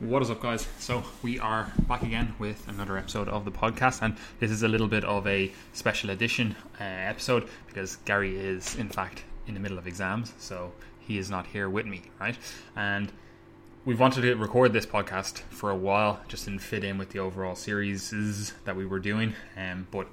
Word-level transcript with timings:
What 0.00 0.22
is 0.22 0.30
up, 0.30 0.40
guys? 0.40 0.64
So, 0.78 1.02
we 1.24 1.40
are 1.40 1.72
back 1.88 2.04
again 2.04 2.36
with 2.38 2.68
another 2.68 2.96
episode 2.96 3.28
of 3.28 3.44
the 3.44 3.50
podcast, 3.50 4.00
and 4.00 4.16
this 4.38 4.48
is 4.48 4.62
a 4.62 4.68
little 4.68 4.86
bit 4.86 5.02
of 5.02 5.26
a 5.26 5.50
special 5.72 6.10
edition 6.10 6.54
uh, 6.80 6.84
episode 6.84 7.48
because 7.66 7.96
Gary 8.04 8.36
is, 8.36 8.76
in 8.76 8.90
fact, 8.90 9.24
in 9.48 9.54
the 9.54 9.60
middle 9.60 9.76
of 9.76 9.88
exams, 9.88 10.34
so 10.38 10.70
he 11.00 11.18
is 11.18 11.30
not 11.30 11.48
here 11.48 11.68
with 11.68 11.84
me, 11.84 12.02
right? 12.20 12.38
And 12.76 13.10
we've 13.84 13.98
wanted 13.98 14.20
to 14.20 14.36
record 14.36 14.72
this 14.72 14.86
podcast 14.86 15.40
for 15.50 15.68
a 15.68 15.76
while, 15.76 16.20
just 16.28 16.44
didn't 16.44 16.60
fit 16.60 16.84
in 16.84 16.96
with 16.96 17.10
the 17.10 17.18
overall 17.18 17.56
series 17.56 18.54
that 18.66 18.76
we 18.76 18.86
were 18.86 19.00
doing, 19.00 19.34
um, 19.56 19.88
but 19.90 20.06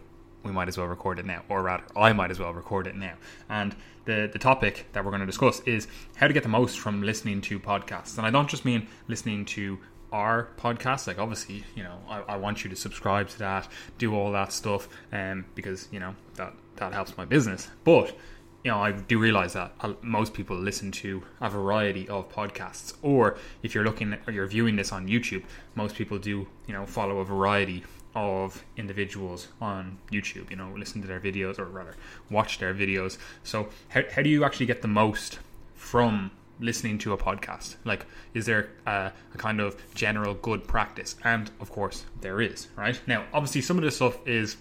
we 0.45 0.51
might 0.51 0.67
as 0.67 0.77
well 0.77 0.87
record 0.87 1.19
it 1.19 1.25
now, 1.25 1.43
or 1.49 1.63
rather, 1.63 1.83
I 1.95 2.13
might 2.13 2.31
as 2.31 2.39
well 2.39 2.53
record 2.53 2.87
it 2.87 2.95
now. 2.95 3.15
And 3.49 3.75
the 4.05 4.29
the 4.31 4.39
topic 4.39 4.85
that 4.93 5.03
we're 5.03 5.11
going 5.11 5.21
to 5.21 5.25
discuss 5.25 5.59
is 5.61 5.87
how 6.15 6.27
to 6.27 6.33
get 6.33 6.43
the 6.43 6.49
most 6.49 6.79
from 6.79 7.01
listening 7.01 7.41
to 7.41 7.59
podcasts. 7.59 8.17
And 8.17 8.25
I 8.25 8.29
don't 8.29 8.49
just 8.49 8.63
mean 8.63 8.87
listening 9.07 9.45
to 9.45 9.79
our 10.11 10.49
podcast. 10.57 11.07
Like, 11.07 11.19
obviously, 11.19 11.63
you 11.75 11.83
know, 11.83 11.99
I, 12.07 12.21
I 12.21 12.37
want 12.37 12.63
you 12.63 12.69
to 12.69 12.75
subscribe 12.75 13.27
to 13.29 13.39
that, 13.39 13.67
do 13.97 14.15
all 14.15 14.31
that 14.31 14.53
stuff, 14.53 14.87
um, 15.11 15.45
because 15.55 15.89
you 15.91 15.99
know 15.99 16.15
that 16.35 16.53
that 16.77 16.93
helps 16.93 17.17
my 17.17 17.25
business. 17.25 17.67
But 17.83 18.15
you 18.63 18.71
know, 18.71 18.79
I 18.79 18.93
do 18.93 19.19
realize 19.19 19.53
that 19.53 19.73
most 20.03 20.33
people 20.33 20.57
listen 20.57 20.91
to 20.91 21.21
a 21.39 21.49
variety 21.49 22.09
of 22.09 22.31
podcasts, 22.33 22.95
or 23.03 23.37
if 23.61 23.75
you're 23.75 23.83
looking 23.83 24.17
or 24.25 24.33
you're 24.33 24.47
viewing 24.47 24.75
this 24.75 24.91
on 24.91 25.07
YouTube, 25.07 25.43
most 25.75 25.95
people 25.95 26.17
do, 26.17 26.47
you 26.65 26.73
know, 26.73 26.85
follow 26.85 27.19
a 27.19 27.25
variety 27.25 27.83
of 28.15 28.63
individuals 28.77 29.49
on 29.59 29.97
YouTube, 30.11 30.49
you 30.49 30.55
know, 30.55 30.73
listen 30.75 31.01
to 31.01 31.07
their 31.07 31.19
videos 31.19 31.59
or 31.59 31.65
rather 31.65 31.95
watch 32.29 32.59
their 32.59 32.73
videos. 32.73 33.17
So, 33.43 33.69
how, 33.89 34.01
how 34.11 34.21
do 34.21 34.29
you 34.29 34.43
actually 34.45 34.65
get 34.65 34.81
the 34.81 34.87
most 34.87 35.39
from 35.75 36.31
listening 36.59 36.97
to 36.99 37.13
a 37.13 37.17
podcast? 37.17 37.75
Like, 37.83 38.05
is 38.33 38.45
there 38.45 38.69
a, 38.87 39.11
a, 39.33 39.37
kind 39.37 39.59
of 39.59 39.75
general 39.93 40.33
good 40.33 40.67
practice? 40.67 41.15
And 41.23 41.51
of 41.59 41.69
course, 41.69 42.05
there 42.21 42.41
is, 42.41 42.67
right? 42.77 42.99
Now, 43.05 43.25
obviously, 43.33 43.61
some 43.61 43.77
of 43.77 43.83
this 43.83 43.97
stuff 43.97 44.25
is. 44.27 44.57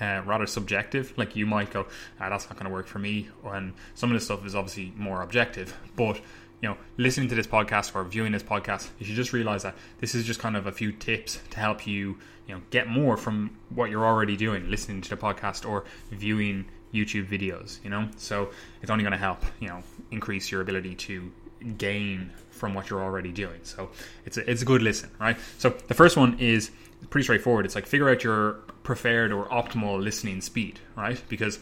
Uh, 0.00 0.22
rather 0.26 0.46
subjective, 0.46 1.12
like 1.16 1.34
you 1.34 1.44
might 1.44 1.72
go, 1.72 1.84
ah, 2.20 2.28
that's 2.28 2.48
not 2.48 2.54
going 2.54 2.66
to 2.66 2.72
work 2.72 2.86
for 2.86 3.00
me, 3.00 3.28
and 3.46 3.72
some 3.94 4.10
of 4.10 4.14
this 4.14 4.24
stuff 4.24 4.46
is 4.46 4.54
obviously 4.54 4.92
more 4.96 5.22
objective. 5.22 5.76
But 5.96 6.20
you 6.60 6.68
know, 6.68 6.76
listening 6.96 7.28
to 7.28 7.34
this 7.34 7.46
podcast 7.46 7.94
or 7.94 8.04
viewing 8.04 8.32
this 8.32 8.42
podcast, 8.42 8.88
you 8.98 9.06
should 9.06 9.14
just 9.14 9.32
realize 9.32 9.62
that 9.62 9.76
this 9.98 10.14
is 10.14 10.24
just 10.24 10.40
kind 10.40 10.56
of 10.56 10.66
a 10.66 10.72
few 10.72 10.92
tips 10.92 11.40
to 11.50 11.60
help 11.60 11.86
you, 11.86 12.18
you 12.46 12.54
know, 12.54 12.60
get 12.70 12.88
more 12.88 13.16
from 13.16 13.56
what 13.70 13.90
you're 13.90 14.04
already 14.04 14.36
doing, 14.36 14.68
listening 14.70 15.00
to 15.02 15.10
the 15.10 15.16
podcast 15.16 15.68
or 15.68 15.84
viewing 16.10 16.64
YouTube 16.92 17.28
videos, 17.28 17.82
you 17.84 17.90
know? 17.90 18.08
So 18.16 18.50
it's 18.82 18.90
only 18.90 19.04
going 19.04 19.12
to 19.12 19.18
help, 19.18 19.44
you 19.60 19.68
know, 19.68 19.82
increase 20.10 20.50
your 20.50 20.60
ability 20.60 20.94
to 20.96 21.30
gain 21.76 22.30
from 22.50 22.74
what 22.74 22.90
you're 22.90 23.02
already 23.02 23.32
doing. 23.32 23.60
So 23.62 23.90
it's 24.24 24.36
a, 24.36 24.50
it's 24.50 24.62
a 24.62 24.64
good 24.64 24.82
listen, 24.82 25.10
right? 25.20 25.36
So 25.58 25.70
the 25.70 25.94
first 25.94 26.16
one 26.16 26.38
is 26.38 26.70
pretty 27.10 27.24
straightforward. 27.24 27.66
It's 27.66 27.74
like 27.74 27.86
figure 27.86 28.08
out 28.08 28.24
your 28.24 28.54
preferred 28.82 29.32
or 29.32 29.46
optimal 29.48 30.02
listening 30.02 30.40
speed, 30.40 30.80
right? 30.96 31.20
Because 31.28 31.60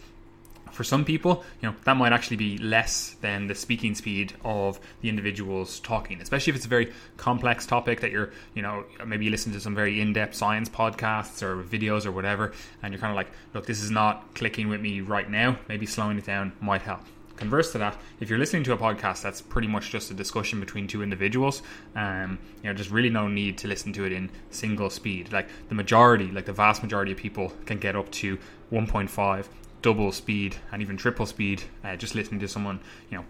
for 0.76 0.84
some 0.84 1.04
people, 1.04 1.42
you 1.60 1.68
know, 1.68 1.74
that 1.84 1.96
might 1.96 2.12
actually 2.12 2.36
be 2.36 2.58
less 2.58 3.16
than 3.22 3.46
the 3.46 3.54
speaking 3.54 3.94
speed 3.94 4.34
of 4.44 4.78
the 5.00 5.08
individuals 5.08 5.80
talking, 5.80 6.20
especially 6.20 6.50
if 6.50 6.56
it's 6.56 6.66
a 6.66 6.68
very 6.68 6.92
complex 7.16 7.66
topic 7.66 8.00
that 8.00 8.10
you're, 8.10 8.30
you 8.54 8.62
know, 8.62 8.84
maybe 9.04 9.24
you 9.24 9.30
listen 9.30 9.52
to 9.52 9.60
some 9.60 9.74
very 9.74 10.00
in-depth 10.00 10.34
science 10.34 10.68
podcasts 10.68 11.42
or 11.42 11.62
videos 11.62 12.04
or 12.04 12.12
whatever, 12.12 12.52
and 12.82 12.92
you're 12.92 13.00
kind 13.00 13.10
of 13.10 13.16
like, 13.16 13.30
look, 13.54 13.66
this 13.66 13.82
is 13.82 13.90
not 13.90 14.34
clicking 14.34 14.68
with 14.68 14.80
me 14.80 15.00
right 15.00 15.30
now. 15.30 15.58
Maybe 15.66 15.86
slowing 15.86 16.18
it 16.18 16.26
down 16.26 16.52
might 16.60 16.82
help. 16.82 17.00
Converse 17.36 17.72
to 17.72 17.78
that, 17.78 17.98
if 18.20 18.30
you're 18.30 18.38
listening 18.38 18.64
to 18.64 18.72
a 18.72 18.78
podcast 18.78 19.20
that's 19.22 19.42
pretty 19.42 19.68
much 19.68 19.90
just 19.90 20.10
a 20.10 20.14
discussion 20.14 20.58
between 20.58 20.86
two 20.86 21.02
individuals, 21.02 21.62
um, 21.94 22.38
you 22.62 22.68
know, 22.68 22.74
there's 22.74 22.90
really 22.90 23.10
no 23.10 23.28
need 23.28 23.58
to 23.58 23.68
listen 23.68 23.92
to 23.92 24.04
it 24.04 24.12
in 24.12 24.30
single 24.50 24.88
speed. 24.88 25.32
Like 25.32 25.48
the 25.68 25.74
majority, 25.74 26.30
like 26.30 26.46
the 26.46 26.54
vast 26.54 26.82
majority 26.82 27.12
of 27.12 27.18
people 27.18 27.52
can 27.66 27.78
get 27.78 27.94
up 27.94 28.10
to 28.12 28.38
1.5 28.72 29.46
double 29.82 30.12
speed 30.12 30.56
and 30.72 30.82
even 30.82 30.96
triple 30.96 31.26
speed 31.26 31.62
uh, 31.84 31.96
just 31.96 32.14
listening 32.14 32.40
to 32.40 32.48
someone 32.48 32.80
you 33.10 33.18
know 33.18 33.24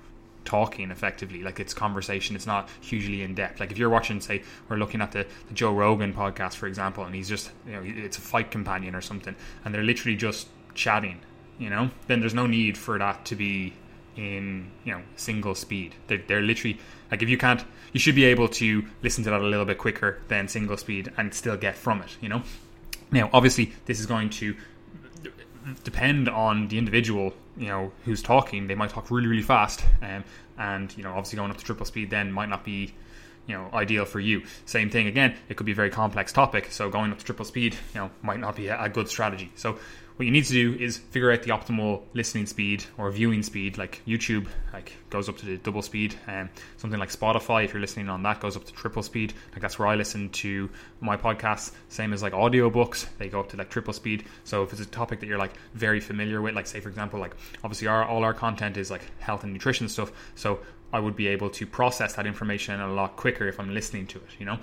talking 0.46 0.90
effectively. 0.90 1.42
Like 1.42 1.60
it's 1.60 1.74
conversation 1.74 2.34
it's 2.34 2.46
not 2.46 2.70
hugely 2.80 3.22
in 3.22 3.34
depth. 3.34 3.60
Like 3.60 3.70
if 3.70 3.76
you're 3.76 3.90
watching 3.90 4.20
say 4.20 4.42
we're 4.68 4.76
looking 4.76 5.02
at 5.02 5.12
the, 5.12 5.26
the 5.48 5.54
joe 5.54 5.72
rogan 5.72 6.14
podcast 6.14 6.54
for 6.54 6.66
example 6.66 7.04
and 7.04 7.14
he's 7.14 7.28
just 7.28 7.50
you 7.66 7.72
know 7.72 7.82
it's 7.84 8.16
a 8.16 8.22
fight 8.22 8.50
companion 8.50 8.94
or 8.94 9.02
something 9.02 9.34
and 9.64 9.74
they're 9.74 9.82
literally 9.82 10.16
just 10.16 10.48
chatting 10.74 11.20
you 11.58 11.68
know 11.68 11.90
then 12.06 12.20
there's 12.20 12.34
no 12.34 12.46
need 12.46 12.78
for 12.78 12.98
that 12.98 13.24
to 13.24 13.34
be 13.34 13.74
in 14.16 14.70
you 14.84 14.92
know 14.92 15.02
single 15.16 15.54
speed. 15.54 15.94
They're, 16.06 16.22
they're 16.26 16.40
literally 16.40 16.78
like 17.10 17.22
if 17.22 17.28
you 17.28 17.36
can't 17.36 17.62
you 17.92 18.00
should 18.00 18.14
be 18.14 18.24
able 18.24 18.48
to 18.48 18.84
listen 19.02 19.24
to 19.24 19.30
that 19.30 19.40
a 19.40 19.44
little 19.44 19.66
bit 19.66 19.78
quicker 19.78 20.20
than 20.28 20.48
single 20.48 20.76
speed 20.76 21.12
and 21.18 21.34
still 21.34 21.56
get 21.56 21.76
from 21.76 22.00
it 22.00 22.16
you 22.20 22.30
know? 22.30 22.42
Now 23.10 23.28
obviously 23.32 23.72
this 23.84 24.00
is 24.00 24.06
going 24.06 24.30
to 24.30 24.56
depend 25.84 26.28
on 26.28 26.68
the 26.68 26.78
individual, 26.78 27.32
you 27.56 27.68
know, 27.68 27.92
who's 28.04 28.22
talking. 28.22 28.66
They 28.66 28.74
might 28.74 28.90
talk 28.90 29.10
really, 29.10 29.26
really 29.26 29.42
fast, 29.42 29.84
um, 30.02 30.24
and 30.58 30.96
you 30.96 31.02
know, 31.02 31.10
obviously 31.10 31.36
going 31.36 31.50
up 31.50 31.56
to 31.58 31.64
triple 31.64 31.86
speed 31.86 32.10
then 32.10 32.32
might 32.32 32.48
not 32.48 32.64
be, 32.64 32.94
you 33.46 33.54
know, 33.56 33.68
ideal 33.72 34.04
for 34.04 34.20
you. 34.20 34.42
Same 34.64 34.90
thing 34.90 35.06
again. 35.06 35.36
It 35.48 35.56
could 35.56 35.66
be 35.66 35.72
a 35.72 35.76
very 35.76 35.90
complex 35.90 36.32
topic, 36.32 36.70
so 36.70 36.90
going 36.90 37.12
up 37.12 37.18
to 37.18 37.24
triple 37.24 37.44
speed, 37.44 37.74
you 37.94 38.00
know, 38.00 38.10
might 38.22 38.40
not 38.40 38.56
be 38.56 38.68
a, 38.68 38.82
a 38.84 38.88
good 38.88 39.08
strategy. 39.08 39.50
So 39.54 39.78
what 40.16 40.24
you 40.24 40.32
need 40.32 40.46
to 40.46 40.52
do 40.52 40.74
is 40.82 40.96
figure 40.96 41.30
out 41.30 41.42
the 41.42 41.50
optimal 41.50 42.02
listening 42.14 42.46
speed 42.46 42.84
or 42.96 43.10
viewing 43.10 43.42
speed. 43.42 43.76
Like 43.76 44.00
YouTube, 44.06 44.46
like 44.72 44.94
goes 45.10 45.28
up 45.28 45.36
to 45.38 45.46
the 45.46 45.58
double 45.58 45.82
speed, 45.82 46.14
and 46.26 46.48
um, 46.48 46.54
something 46.78 46.98
like 46.98 47.10
Spotify, 47.10 47.64
if 47.64 47.74
you're 47.74 47.82
listening 47.82 48.08
on 48.08 48.22
that, 48.22 48.40
goes 48.40 48.56
up 48.56 48.64
to 48.64 48.72
triple 48.72 49.02
speed. 49.02 49.34
Like 49.52 49.60
that's 49.60 49.78
where 49.78 49.86
I 49.88 49.94
listen 49.94 50.30
to 50.30 50.70
my 51.00 51.18
podcasts. 51.18 51.72
Same 51.90 52.14
as 52.14 52.22
like 52.22 52.32
audiobooks, 52.32 53.06
they 53.18 53.28
go 53.28 53.40
up 53.40 53.50
to 53.50 53.58
like 53.58 53.68
triple 53.68 53.92
speed. 53.92 54.24
So 54.44 54.62
if 54.62 54.72
it's 54.72 54.80
a 54.80 54.86
topic 54.86 55.20
that 55.20 55.26
you're 55.26 55.38
like 55.38 55.52
very 55.74 56.00
familiar 56.00 56.40
with, 56.40 56.54
like 56.54 56.66
say 56.66 56.80
for 56.80 56.88
example, 56.88 57.20
like 57.20 57.36
obviously 57.62 57.86
our 57.86 58.02
all 58.02 58.24
our 58.24 58.34
content 58.34 58.78
is 58.78 58.90
like 58.90 59.02
health 59.20 59.44
and 59.44 59.52
nutrition 59.52 59.86
stuff. 59.86 60.12
So 60.34 60.60
I 60.94 61.00
would 61.00 61.14
be 61.14 61.26
able 61.26 61.50
to 61.50 61.66
process 61.66 62.14
that 62.14 62.26
information 62.26 62.80
a 62.80 62.90
lot 62.90 63.16
quicker 63.16 63.46
if 63.48 63.60
I'm 63.60 63.74
listening 63.74 64.06
to 64.08 64.18
it. 64.18 64.30
You 64.38 64.46
know, 64.46 64.58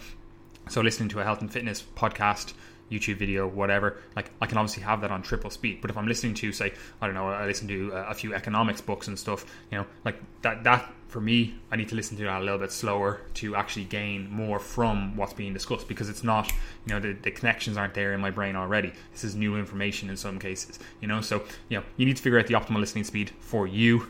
so 0.68 0.82
listening 0.82 1.10
to 1.10 1.20
a 1.20 1.24
health 1.24 1.42
and 1.42 1.54
fitness 1.54 1.84
podcast 1.96 2.54
YouTube 2.94 3.18
video, 3.18 3.48
whatever, 3.48 3.98
like 4.16 4.30
I 4.42 4.46
can 4.46 4.58
obviously 4.58 4.84
have 4.84 5.02
that 5.02 5.12
on 5.12 5.22
triple 5.22 5.50
speed. 5.50 5.80
But 5.82 5.90
if 5.90 5.98
I'm 5.98 6.08
listening 6.08 6.34
to, 6.36 6.52
say, 6.52 6.74
I 7.02 7.06
don't 7.06 7.16
know, 7.16 7.28
I 7.28 7.46
listen 7.46 7.68
to 7.68 7.94
uh, 7.94 8.06
a 8.10 8.14
few 8.14 8.34
economics 8.34 8.82
books 8.82 9.08
and 9.08 9.18
stuff, 9.18 9.46
you 9.72 9.78
know, 9.78 9.86
like 10.06 10.20
that, 10.42 10.64
that 10.64 10.94
for 11.08 11.22
me, 11.22 11.56
I 11.72 11.76
need 11.76 11.90
to 11.90 11.96
listen 11.96 12.18
to 12.18 12.24
that 12.24 12.42
a 12.42 12.44
little 12.44 12.58
bit 12.58 12.72
slower 12.72 13.22
to 13.36 13.56
actually 13.56 13.86
gain 13.86 14.30
more 14.32 14.58
from 14.58 15.16
what's 15.16 15.34
being 15.34 15.54
discussed 15.54 15.88
because 15.88 16.10
it's 16.10 16.24
not, 16.24 16.52
you 16.88 16.94
know, 16.94 17.00
the, 17.00 17.14
the 17.14 17.32
connections 17.32 17.78
aren't 17.78 17.94
there 17.94 18.14
in 18.14 18.20
my 18.20 18.32
brain 18.32 18.56
already. 18.56 18.92
This 19.12 19.24
is 19.24 19.36
new 19.36 19.56
information 19.58 20.10
in 20.10 20.18
some 20.18 20.40
cases, 20.40 20.80
you 21.02 21.08
know, 21.08 21.22
so, 21.22 21.44
you 21.70 21.78
know, 21.78 21.84
you 21.98 22.06
need 22.06 22.18
to 22.18 22.24
figure 22.24 22.40
out 22.40 22.48
the 22.48 22.56
optimal 22.56 22.80
listening 22.80 23.04
speed 23.04 23.32
for 23.40 23.68
you 23.68 24.08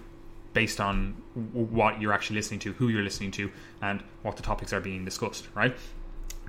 based 0.53 0.79
on 0.79 1.13
what 1.33 1.99
you're 1.99 2.13
actually 2.13 2.35
listening 2.35 2.59
to, 2.61 2.73
who 2.73 2.87
you're 2.87 3.03
listening 3.03 3.31
to, 3.31 3.51
and 3.81 4.01
what 4.21 4.37
the 4.37 4.43
topics 4.43 4.71
are 4.71 4.79
being 4.79 5.03
discussed, 5.03 5.47
right? 5.55 5.75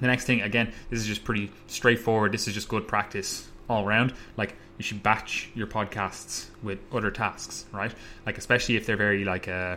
The 0.00 0.06
next 0.06 0.24
thing, 0.24 0.42
again, 0.42 0.72
this 0.90 1.00
is 1.00 1.06
just 1.06 1.24
pretty 1.24 1.50
straightforward. 1.66 2.32
This 2.32 2.48
is 2.48 2.54
just 2.54 2.68
good 2.68 2.88
practice 2.88 3.48
all 3.68 3.86
around. 3.86 4.12
Like 4.36 4.56
you 4.78 4.82
should 4.82 5.02
batch 5.02 5.50
your 5.54 5.66
podcasts 5.66 6.46
with 6.62 6.78
other 6.92 7.10
tasks, 7.10 7.66
right? 7.72 7.92
Like 8.26 8.38
especially 8.38 8.76
if 8.76 8.86
they're 8.86 8.96
very 8.96 9.24
like 9.24 9.48
uh, 9.48 9.76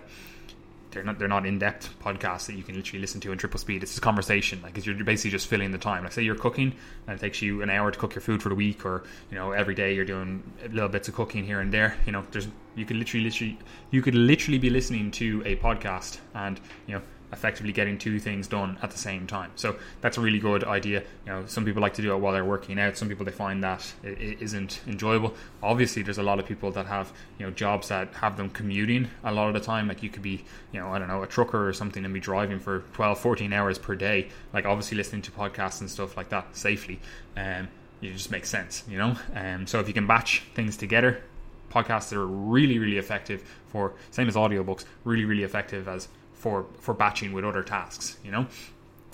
they're 0.91 1.03
not 1.03 1.19
they're 1.19 1.28
not 1.28 1.45
in 1.45 1.59
depth 1.59 1.94
podcasts 2.00 2.47
that 2.47 2.55
you 2.55 2.63
can 2.63 2.75
literally 2.75 3.00
listen 3.00 3.22
to 3.22 3.31
in 3.31 3.38
triple 3.38 3.59
speed. 3.59 3.83
It's 3.83 3.97
a 3.97 4.01
conversation, 4.01 4.61
like 4.63 4.83
you're 4.85 4.95
basically 5.03 5.31
just 5.31 5.47
filling 5.47 5.72
the 5.72 5.78
time. 5.78 6.03
Like 6.03 6.13
say 6.13 6.23
you're 6.23 6.35
cooking 6.35 6.73
and 7.07 7.17
it 7.17 7.22
takes 7.22 7.41
you 7.41 7.61
an 7.61 7.69
hour 7.69 7.91
to 7.91 7.99
cook 7.99 8.16
your 8.16 8.22
food 8.22 8.41
for 8.41 8.49
the 8.49 8.55
week, 8.55 8.85
or 8.85 9.03
you 9.29 9.38
know 9.38 9.51
every 9.51 9.75
day 9.75 9.94
you're 9.94 10.05
doing 10.05 10.44
little 10.72 10.89
bits 10.89 11.07
of 11.07 11.16
cooking 11.16 11.45
here 11.45 11.59
and 11.59 11.72
there. 11.72 11.95
You 12.05 12.13
know, 12.13 12.25
there's 12.31 12.47
you 12.75 12.85
could 12.85 12.97
literally 12.97 13.25
literally 13.25 13.59
you 13.91 14.01
could 14.01 14.16
literally 14.16 14.59
be 14.59 14.69
listening 14.69 15.11
to 15.11 15.44
a 15.45 15.55
podcast 15.57 16.19
and 16.34 16.59
you 16.88 16.95
know 16.95 17.01
effectively 17.34 17.74
getting 17.74 17.98
two 17.98 18.20
things 18.20 18.48
done 18.48 18.78
at 18.82 18.92
the 18.92 18.97
same 18.97 19.28
time. 19.28 19.52
So 19.56 19.76
that's 20.02 20.18
a 20.18 20.22
really 20.22 20.40
good 20.40 20.64
idea. 20.64 21.03
You 21.26 21.32
know, 21.34 21.46
some 21.46 21.66
people 21.66 21.82
like 21.82 21.94
to 21.96 22.02
do 22.02 22.14
it 22.14 22.18
while 22.18 22.34
they're 22.34 22.46
working 22.46 22.79
out. 22.79 22.97
Some 22.97 23.09
people 23.09 23.26
they 23.26 23.32
find 23.32 23.64
that 23.64 23.91
it 24.03 24.41
isn't 24.41 24.79
enjoyable. 24.88 25.34
Obviously, 25.62 26.03
there's 26.03 26.18
a 26.18 26.24
lot 26.24 26.40
of 26.40 26.46
people 26.46 26.72
that 26.72 26.85
have 26.85 27.12
you 27.38 27.46
know 27.46 27.52
jobs 27.52 27.90
that 27.90 28.14
have 28.16 28.38
them 28.38 28.50
commuting 28.50 29.09
a 29.24 29.32
lot 29.32 29.47
of 29.47 29.53
the 29.53 29.59
time. 29.59 29.88
Like 29.88 30.03
you 30.03 30.09
could 30.09 30.22
be 30.22 30.46
you 30.72 30.79
know 30.79 30.90
I 30.90 31.00
don't 31.00 31.08
know 31.08 31.24
a 31.24 31.28
trucker 31.28 31.68
or 31.68 31.74
something 31.74 32.06
and 32.06 32.14
be 32.14 32.20
driving 32.20 32.59
for 32.59 32.79
12, 32.94 33.20
14 33.20 33.53
hours 33.53 33.78
per 33.78 33.96
day. 33.96 34.30
Like 34.53 34.66
obviously 34.66 34.97
listening 34.97 35.22
to 35.23 35.32
podcasts 35.32 35.82
and 35.82 35.90
stuff 35.90 36.16
like 36.16 36.30
that 36.30 36.56
safely. 36.56 37.00
Um, 37.35 37.68
it 38.02 38.14
just 38.14 38.32
makes 38.32 38.47
sense, 38.50 38.84
you 38.88 38.97
know. 38.97 39.16
Um, 39.35 39.66
so 39.66 39.80
if 39.80 39.88
you 39.88 39.94
can 39.94 40.06
batch 40.06 40.44
things 40.53 40.78
together, 40.78 41.23
podcasts 41.72 42.14
are 42.14 42.26
really 42.26 42.80
really 42.80 42.97
effective 42.97 43.44
for 43.68 43.94
same 44.12 44.28
as 44.30 44.35
audiobooks 44.35 44.85
really 45.03 45.26
really 45.26 45.44
effective 45.44 45.88
as 45.90 46.08
for 46.47 46.66
for 46.79 46.94
batching 46.94 47.34
with 47.34 47.44
other 47.44 47.64
tasks 47.64 48.17
you 48.23 48.32
know? 48.32 48.47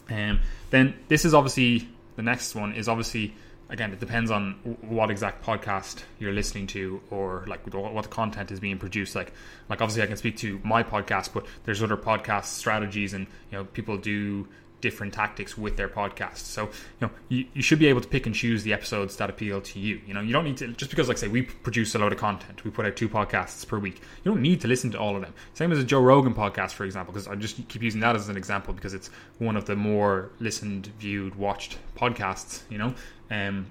Um, 0.10 0.40
then 0.70 0.96
this 1.08 1.26
is 1.26 1.34
obviously 1.34 1.88
the 2.16 2.22
next 2.22 2.56
one 2.56 2.74
is 2.74 2.88
obviously 2.88 3.34
again 3.70 3.92
it 3.92 4.00
depends 4.00 4.30
on 4.30 4.54
what 4.82 5.10
exact 5.10 5.44
podcast 5.44 6.04
you're 6.20 6.34
listening 6.34 6.68
to 6.68 7.02
or 7.10 7.46
like 7.48 7.66
what 7.74 8.04
the 8.04 8.10
content 8.10 8.52
is 8.52 8.60
being 8.60 8.78
produced. 8.78 9.16
Like 9.16 9.32
like 9.70 9.82
obviously 9.82 10.04
i 10.04 10.06
can 10.06 10.18
speak 10.18 10.38
to 10.38 10.60
my 10.64 10.84
podcast 10.84 11.34
but 11.34 11.46
there's 11.64 11.82
other 11.82 11.98
podcast 11.98 12.46
strategies 12.46 13.14
and 13.14 13.26
you 13.52 13.58
know 13.58 13.64
people 13.64 13.98
do 13.98 14.48
different 14.84 15.14
tactics 15.14 15.58
with 15.58 15.78
their 15.78 15.88
podcast. 15.88 16.40
So, 16.40 16.64
you 16.66 17.08
know, 17.08 17.10
you, 17.30 17.46
you 17.54 17.62
should 17.62 17.80
be 17.80 17.88
able 17.88 18.02
to 18.02 18.08
pick 18.08 18.26
and 18.26 18.36
choose 18.36 18.64
the 18.64 18.74
episodes 18.74 19.16
that 19.16 19.30
appeal 19.30 19.62
to 19.62 19.80
you. 19.80 20.02
You 20.06 20.14
know, 20.14 20.20
you 20.20 20.34
don't 20.34 20.44
need 20.44 20.58
to, 20.58 20.68
just 20.74 20.92
because, 20.92 21.08
like, 21.08 21.18
say, 21.18 21.30
we 21.30 21.44
produce 21.44 21.96
a 21.96 22.00
load 22.00 22.12
of 22.12 22.20
content, 22.20 22.66
we 22.66 22.70
put 22.70 22.86
out 22.86 22.98
two 22.98 23.08
podcasts 23.08 23.66
per 23.66 23.80
week, 23.80 24.02
you 24.24 24.32
don't 24.32 24.42
need 24.42 24.60
to 24.60 24.68
listen 24.68 24.92
to 24.92 25.00
all 25.00 25.16
of 25.16 25.22
them. 25.22 25.34
Same 25.54 25.72
as 25.72 25.80
a 25.80 25.86
Joe 25.86 26.02
Rogan 26.02 26.34
podcast, 26.34 26.72
for 26.72 26.84
example, 26.84 27.14
because 27.14 27.30
I 27.30 27.36
just 27.36 27.66
keep 27.70 27.82
using 27.82 28.02
that 28.02 28.18
as 28.18 28.28
an 28.28 28.36
example 28.36 28.74
because 28.74 28.94
it's 28.94 29.10
one 29.40 29.56
of 29.56 29.64
the 29.64 29.76
more 29.78 30.32
listened, 30.40 30.88
viewed, 31.00 31.36
watched 31.36 31.78
podcasts, 31.96 32.64
you 32.70 32.78
know. 32.78 32.94
Um, 33.32 33.68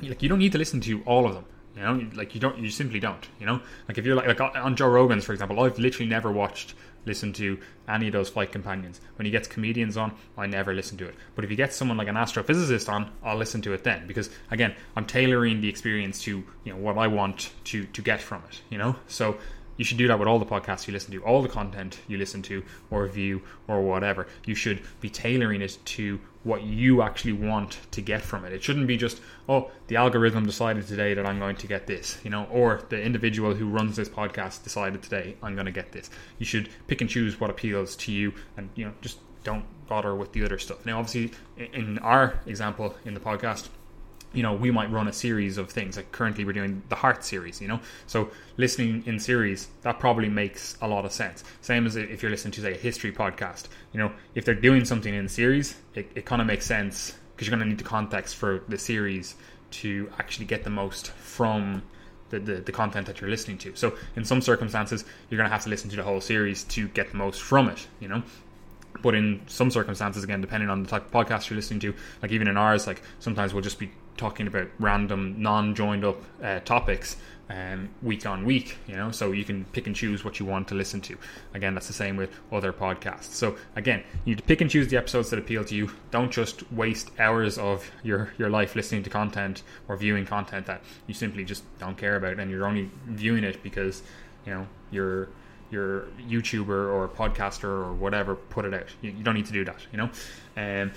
like, 0.00 0.22
you 0.22 0.28
don't 0.28 0.38
need 0.38 0.52
to 0.52 0.58
listen 0.58 0.80
to 0.82 1.02
all 1.02 1.26
of 1.26 1.34
them. 1.34 1.44
You 1.76 1.82
know, 1.82 2.08
like 2.14 2.36
you 2.36 2.40
don't, 2.40 2.56
you 2.56 2.70
simply 2.70 3.00
don't. 3.00 3.26
You 3.40 3.46
know, 3.46 3.60
like 3.88 3.98
if 3.98 4.06
you're 4.06 4.14
like, 4.14 4.28
like 4.28 4.40
on 4.40 4.76
Joe 4.76 4.88
Rogan's, 4.88 5.24
for 5.24 5.32
example, 5.32 5.58
I've 5.58 5.76
literally 5.76 6.08
never 6.08 6.30
watched 6.30 6.74
listen 7.06 7.32
to 7.34 7.58
any 7.88 8.06
of 8.06 8.12
those 8.12 8.30
fight 8.30 8.52
companions. 8.52 9.00
When 9.16 9.26
he 9.26 9.30
gets 9.30 9.48
comedians 9.48 9.96
on, 9.96 10.14
I 10.36 10.46
never 10.46 10.72
listen 10.72 10.98
to 10.98 11.06
it. 11.06 11.14
But 11.34 11.44
if 11.44 11.50
he 11.50 11.56
gets 11.56 11.76
someone 11.76 11.96
like 11.96 12.08
an 12.08 12.14
astrophysicist 12.14 12.88
on, 12.88 13.10
I'll 13.22 13.36
listen 13.36 13.62
to 13.62 13.72
it 13.72 13.84
then 13.84 14.06
because 14.06 14.30
again, 14.50 14.74
I'm 14.96 15.06
tailoring 15.06 15.60
the 15.60 15.68
experience 15.68 16.22
to 16.22 16.44
you 16.64 16.72
know 16.72 16.78
what 16.78 16.98
I 16.98 17.06
want 17.06 17.52
to 17.64 17.84
to 17.84 18.02
get 18.02 18.20
from 18.20 18.42
it. 18.48 18.60
You 18.70 18.78
know, 18.78 18.96
so 19.06 19.38
you 19.76 19.84
should 19.84 19.98
do 19.98 20.08
that 20.08 20.18
with 20.18 20.28
all 20.28 20.38
the 20.38 20.46
podcasts 20.46 20.86
you 20.86 20.92
listen 20.92 21.12
to, 21.12 21.22
all 21.24 21.42
the 21.42 21.48
content 21.48 21.98
you 22.08 22.18
listen 22.18 22.42
to 22.42 22.62
or 22.90 23.06
view 23.06 23.42
or 23.68 23.82
whatever. 23.82 24.26
You 24.46 24.54
should 24.54 24.82
be 25.00 25.10
tailoring 25.10 25.62
it 25.62 25.78
to 25.84 26.20
what 26.44 26.62
you 26.62 27.02
actually 27.02 27.32
want 27.32 27.78
to 27.90 28.02
get 28.02 28.22
from 28.22 28.44
it. 28.44 28.52
It 28.52 28.62
shouldn't 28.62 28.86
be 28.86 28.96
just, 28.96 29.20
oh, 29.48 29.70
the 29.88 29.96
algorithm 29.96 30.44
decided 30.44 30.86
today 30.86 31.14
that 31.14 31.26
I'm 31.26 31.38
going 31.38 31.56
to 31.56 31.66
get 31.66 31.86
this, 31.86 32.18
you 32.22 32.30
know, 32.30 32.46
or 32.50 32.82
the 32.90 33.02
individual 33.02 33.54
who 33.54 33.68
runs 33.68 33.96
this 33.96 34.08
podcast 34.08 34.62
decided 34.62 35.02
today 35.02 35.36
I'm 35.42 35.54
going 35.54 35.66
to 35.66 35.72
get 35.72 35.92
this. 35.92 36.10
You 36.38 36.46
should 36.46 36.68
pick 36.86 37.00
and 37.00 37.08
choose 37.08 37.40
what 37.40 37.50
appeals 37.50 37.96
to 37.96 38.12
you 38.12 38.34
and, 38.56 38.68
you 38.74 38.84
know, 38.84 38.92
just 39.00 39.18
don't 39.42 39.64
bother 39.86 40.14
with 40.14 40.32
the 40.32 40.44
other 40.44 40.58
stuff. 40.58 40.84
Now, 40.86 40.98
obviously, 40.98 41.36
in 41.56 41.98
our 41.98 42.38
example 42.46 42.94
in 43.04 43.14
the 43.14 43.20
podcast, 43.20 43.68
you 44.34 44.42
know, 44.42 44.52
we 44.52 44.70
might 44.70 44.90
run 44.90 45.08
a 45.08 45.12
series 45.12 45.58
of 45.58 45.70
things. 45.70 45.96
Like 45.96 46.12
currently, 46.12 46.44
we're 46.44 46.52
doing 46.52 46.82
the 46.88 46.96
Heart 46.96 47.24
series. 47.24 47.60
You 47.60 47.68
know, 47.68 47.80
so 48.06 48.30
listening 48.56 49.02
in 49.06 49.18
series 49.18 49.68
that 49.82 49.98
probably 49.98 50.28
makes 50.28 50.76
a 50.82 50.88
lot 50.88 51.04
of 51.04 51.12
sense. 51.12 51.44
Same 51.60 51.86
as 51.86 51.96
if 51.96 52.22
you're 52.22 52.30
listening 52.30 52.52
to 52.52 52.60
say 52.60 52.72
a 52.74 52.76
history 52.76 53.12
podcast. 53.12 53.64
You 53.92 54.00
know, 54.00 54.12
if 54.34 54.44
they're 54.44 54.54
doing 54.54 54.84
something 54.84 55.14
in 55.14 55.28
series, 55.28 55.76
it, 55.94 56.10
it 56.14 56.26
kind 56.26 56.40
of 56.40 56.46
makes 56.46 56.66
sense 56.66 57.14
because 57.34 57.48
you're 57.48 57.56
going 57.56 57.66
to 57.66 57.70
need 57.70 57.78
the 57.78 57.88
context 57.88 58.36
for 58.36 58.62
the 58.68 58.78
series 58.78 59.34
to 59.70 60.10
actually 60.18 60.46
get 60.46 60.64
the 60.64 60.70
most 60.70 61.08
from 61.12 61.82
the, 62.30 62.38
the, 62.38 62.54
the, 62.56 62.72
content 62.72 63.06
that 63.06 63.20
you're 63.20 63.30
listening 63.30 63.58
to. 63.58 63.74
So 63.74 63.96
in 64.14 64.24
some 64.24 64.40
circumstances, 64.40 65.04
you're 65.28 65.36
going 65.36 65.48
to 65.48 65.52
have 65.52 65.64
to 65.64 65.68
listen 65.68 65.90
to 65.90 65.96
the 65.96 66.02
whole 66.02 66.20
series 66.20 66.64
to 66.64 66.88
get 66.88 67.10
the 67.10 67.16
most 67.16 67.42
from 67.42 67.68
it. 67.68 67.86
You 68.00 68.08
know, 68.08 68.22
but 69.02 69.14
in 69.14 69.42
some 69.46 69.70
circumstances, 69.70 70.24
again, 70.24 70.40
depending 70.40 70.70
on 70.70 70.82
the 70.82 70.88
type 70.88 71.06
of 71.06 71.10
podcast 71.10 71.50
you're 71.50 71.56
listening 71.56 71.80
to, 71.80 71.94
like 72.22 72.30
even 72.32 72.48
in 72.48 72.56
ours, 72.56 72.86
like 72.86 73.02
sometimes 73.18 73.52
we'll 73.52 73.62
just 73.62 73.78
be 73.78 73.90
talking 74.16 74.46
about 74.46 74.68
random, 74.78 75.34
non-joined 75.38 76.04
up 76.04 76.22
uh, 76.42 76.60
topics 76.60 77.16
um, 77.50 77.90
week 78.02 78.24
on 78.26 78.44
week, 78.44 78.78
you 78.86 78.96
know, 78.96 79.10
so 79.10 79.32
you 79.32 79.44
can 79.44 79.64
pick 79.66 79.86
and 79.86 79.94
choose 79.94 80.24
what 80.24 80.40
you 80.40 80.46
want 80.46 80.68
to 80.68 80.74
listen 80.74 81.00
to. 81.02 81.16
Again, 81.52 81.74
that's 81.74 81.86
the 81.86 81.92
same 81.92 82.16
with 82.16 82.30
other 82.50 82.72
podcasts. 82.72 83.32
So 83.32 83.56
again, 83.76 84.02
you 84.24 84.34
need 84.34 84.38
to 84.38 84.44
pick 84.44 84.60
and 84.60 84.70
choose 84.70 84.88
the 84.88 84.96
episodes 84.96 85.30
that 85.30 85.38
appeal 85.38 85.64
to 85.64 85.74
you. 85.74 85.90
Don't 86.10 86.30
just 86.30 86.70
waste 86.72 87.10
hours 87.18 87.58
of 87.58 87.90
your, 88.02 88.32
your 88.38 88.48
life 88.48 88.74
listening 88.74 89.02
to 89.02 89.10
content 89.10 89.62
or 89.88 89.96
viewing 89.96 90.24
content 90.24 90.66
that 90.66 90.82
you 91.06 91.14
simply 91.14 91.44
just 91.44 91.64
don't 91.78 91.98
care 91.98 92.16
about 92.16 92.38
and 92.38 92.50
you're 92.50 92.66
only 92.66 92.90
viewing 93.06 93.44
it 93.44 93.62
because, 93.62 94.02
you 94.46 94.54
know, 94.54 94.66
you're 94.90 95.28
your 95.70 96.06
YouTuber 96.28 96.92
or 96.92 97.08
podcaster 97.08 97.64
or 97.64 97.92
whatever 97.92 98.34
put 98.36 98.64
it 98.64 98.72
out. 98.72 98.86
You, 99.02 99.10
you 99.10 99.24
don't 99.24 99.34
need 99.34 99.46
to 99.46 99.52
do 99.52 99.64
that, 99.64 99.78
you 99.90 99.98
know. 99.98 100.10
Um, 100.56 100.92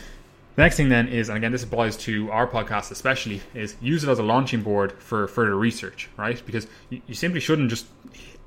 the 0.57 0.63
next 0.63 0.75
thing 0.75 0.89
then 0.89 1.07
is, 1.07 1.29
and 1.29 1.37
again, 1.37 1.51
this 1.51 1.61
applies 1.61 1.95
to 1.97 2.31
our 2.31 2.47
podcast 2.47 2.89
especially, 2.89 3.41
is 3.53 3.75
use 3.79 4.03
it 4.03 4.09
as 4.09 4.17
a 4.17 4.23
launching 4.23 4.63
board 4.63 4.91
for 4.93 5.27
further 5.27 5.55
research, 5.55 6.09
right? 6.17 6.41
Because 6.47 6.65
you, 6.89 6.99
you 7.05 7.13
simply 7.13 7.39
shouldn't 7.39 7.69
just 7.69 7.85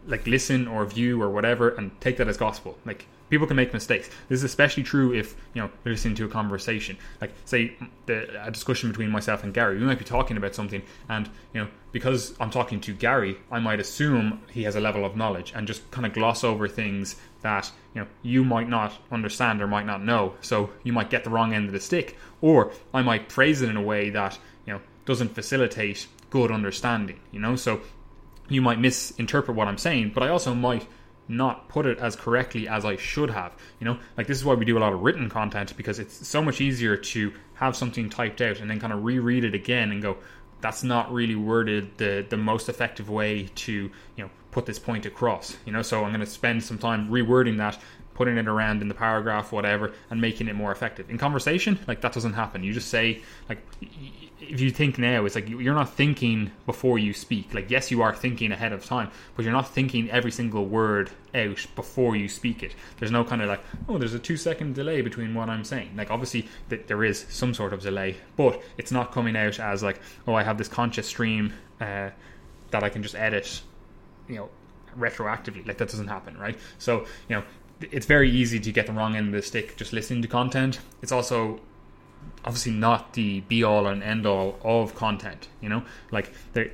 like 0.09 0.27
listen 0.27 0.67
or 0.67 0.85
view 0.85 1.23
or 1.23 1.31
whatever 1.31 1.69
and 1.69 1.99
take 2.01 2.17
that 2.17 2.27
as 2.27 2.37
gospel. 2.37 2.77
Like 2.85 3.07
people 3.31 3.47
can 3.47 3.57
make 3.57 3.73
mistakes. 3.73 4.11
This 4.29 4.41
is 4.41 4.45
especially 4.45 4.83
true 4.83 5.15
if 5.15 5.35
you 5.55 5.63
know 5.63 5.71
you're 5.85 5.95
listening 5.95 6.17
to 6.17 6.25
a 6.27 6.29
conversation. 6.29 6.99
Like 7.21 7.33
say 7.45 7.77
the, 8.07 8.45
a 8.45 8.51
discussion 8.51 8.91
between 8.91 9.11
myself 9.11 9.43
and 9.45 9.55
Gary. 9.55 9.79
We 9.79 9.87
might 9.87 9.99
be 9.99 10.05
talking 10.05 10.37
about 10.37 10.55
something, 10.55 10.83
and 11.09 11.31
you 11.55 11.63
know 11.63 11.69
because 11.93 12.35
I'm 12.39 12.51
talking 12.51 12.81
to 12.83 12.93
Gary, 12.93 13.39
I 13.51 13.61
might 13.61 13.81
assume 13.81 14.43
he 14.51 14.65
has 14.65 14.77
a 14.77 14.81
level 14.81 15.05
of 15.05 15.17
knowledge 15.17 15.53
and 15.55 15.67
just 15.67 15.91
kind 15.91 16.07
of 16.07 16.13
gloss 16.13 16.45
over 16.45 16.69
things 16.69 17.17
that 17.43 17.71
you 17.95 18.03
know 18.03 18.07
you 18.23 18.45
might 18.45 18.69
not 18.69 18.93
understand 19.11 19.63
or 19.63 19.67
might 19.67 19.87
not 19.87 20.05
know. 20.05 20.35
So 20.41 20.71
you 20.83 20.93
might 20.93 21.09
get 21.09 21.25
the 21.25 21.31
wrong 21.31 21.55
end 21.55 21.67
of 21.67 21.73
the 21.73 21.81
stick, 21.81 22.19
or 22.41 22.73
I 22.93 23.03
might 23.03 23.33
phrase 23.33 23.63
it 23.63 23.71
in 23.71 23.77
a 23.77 23.83
way 23.83 24.11
that 24.11 24.39
you 24.67 24.75
know 24.75 24.81
doesn't 25.07 25.35
facilitate 25.35 26.07
good 26.31 26.51
understanding. 26.51 27.21
You 27.31 27.41
know, 27.41 27.57
so 27.57 27.81
you 28.49 28.61
might 28.61 28.81
misinterpret 28.81 29.57
what 29.57 29.69
I'm 29.69 29.79
saying, 29.79 30.11
but 30.13 30.25
I 30.25 30.29
also 30.29 30.55
might 30.55 30.87
not 31.31 31.69
put 31.69 31.87
it 31.87 31.99
as 31.99 32.17
correctly 32.17 32.69
as 32.69 32.85
I 32.85 32.97
should 32.97 33.31
have. 33.31 33.57
You 33.79 33.87
know, 33.87 33.99
like 34.17 34.27
this 34.27 34.37
is 34.37 34.45
why 34.45 34.55
we 34.55 34.65
do 34.65 34.77
a 34.77 34.81
lot 34.81 34.93
of 34.93 35.01
written 35.01 35.31
content 35.31 35.77
because 35.77 35.99
it's 35.99 36.27
so 36.27 36.43
much 36.43 36.61
easier 36.61 36.97
to 36.97 37.33
have 37.55 37.77
something 37.77 38.11
typed 38.11 38.41
out 38.41 38.61
and 38.61 38.69
then 38.69 38.81
kind 38.81 38.93
of 38.93 39.05
reread 39.05 39.45
it 39.45 39.55
again 39.55 39.93
and 39.93 40.03
go, 40.03 40.17
that's 40.61 40.83
not 40.83 41.11
really 41.13 41.37
worded 41.37 41.97
the 41.97 42.27
the 42.29 42.37
most 42.37 42.69
effective 42.69 43.09
way 43.09 43.49
to 43.55 43.73
you 43.73 44.25
know 44.25 44.29
put 44.51 44.67
this 44.67 44.79
point 44.79 45.07
across. 45.07 45.57
You 45.65 45.73
know, 45.73 45.83
so 45.83 46.05
I'm 46.05 46.11
going 46.11 46.21
to 46.21 46.27
spend 46.27 46.63
some 46.63 46.77
time 46.77 47.09
rewording 47.09 47.59
that 47.59 47.79
putting 48.15 48.37
it 48.37 48.49
around 48.49 48.83
in 48.83 48.89
the 48.89 48.95
paragraph, 48.95 49.51
whatever, 49.51 49.95
and 50.11 50.21
making 50.21 50.47
it 50.49 50.55
more 50.55 50.71
effective. 50.71 51.09
In 51.09 51.17
conversation, 51.17 51.79
like 51.87 52.03
that 52.03 52.13
doesn't 52.13 52.35
happen. 52.35 52.63
You 52.63 52.75
just 52.75 52.89
say, 52.89 53.23
like, 53.49 53.63
if 54.41 54.61
you 54.61 54.71
think 54.71 54.99
now, 54.99 55.25
it's 55.25 55.35
like 55.35 55.49
you're 55.49 55.75
not 55.75 55.95
thinking 55.95 56.51
before 56.67 56.99
you 56.99 57.13
speak. 57.13 57.53
Like, 57.55 57.71
yes, 57.71 57.91
you 57.91 58.03
are 58.03 58.15
thinking 58.15 58.53
ahead 58.53 58.73
of 58.73 58.85
time, 58.85 59.11
but 59.37 59.45
you're 59.45 59.53
not 59.53 59.69
thinking 59.69 60.11
every 60.11 60.31
single 60.31 60.67
word 60.67 61.11
out 61.35 61.67
before 61.77 62.17
you 62.17 62.29
speak 62.29 62.63
it. 62.63 62.75
There's 62.99 63.11
no 63.11 63.25
kind 63.25 63.43
of 63.43 63.49
like, 63.49 63.63
oh, 63.89 63.99
there's 63.99 64.15
a 64.15 64.19
two 64.19 64.37
second 64.37 64.75
delay 64.75 65.03
between 65.03 65.35
what 65.35 65.49
I'm 65.49 65.65
saying. 65.65 65.97
Like, 65.97 66.11
obviously, 66.11 66.49
th- 66.69 66.87
there 66.87 67.05
is 67.05 67.27
some 67.29 67.55
sort 67.55 67.73
of 67.73 67.83
delay, 67.83 68.17
but 68.37 68.63
it's 68.79 68.93
not 68.93 69.13
coming 69.13 69.37
out 69.37 69.61
as 69.61 69.83
like, 69.83 70.01
oh, 70.27 70.35
I 70.35 70.43
have 70.43 70.59
this 70.59 70.69
conscious 70.69 71.07
stream 71.07 71.53
uh, 71.81 72.11
that 72.71 72.83
I 72.83 72.89
can 72.89 73.03
just 73.03 73.15
edit, 73.15 73.63
you 74.29 74.37
know, 74.37 74.49
retroactively. 74.99 75.67
Like, 75.67 75.79
that 75.79 75.89
doesn't 75.89 76.09
happen, 76.09 76.37
right? 76.39 76.59
So, 76.79 77.01
you 77.29 77.37
know, 77.37 77.43
it's 77.81 78.07
very 78.07 78.31
easy 78.31 78.61
to 78.61 78.73
get 78.73 78.87
the 78.87 78.93
wrong 78.93 79.17
end 79.17 79.29
of 79.29 79.33
the 79.33 79.43
stick 79.43 79.77
just 79.77 79.93
listening 79.93 80.23
to 80.23 80.29
content. 80.29 80.81
It's 81.03 81.13
also 81.13 81.61
obviously 82.45 82.73
not 82.73 83.13
the 83.15 83.41
be 83.41 83.63
all 83.63 83.87
and 83.87 84.03
end 84.03 84.27
all 84.27 84.59
of 84.63 84.95
content. 84.95 85.49
You 85.61 85.69
know, 85.69 85.85
like 86.11 86.33
there, 86.53 86.71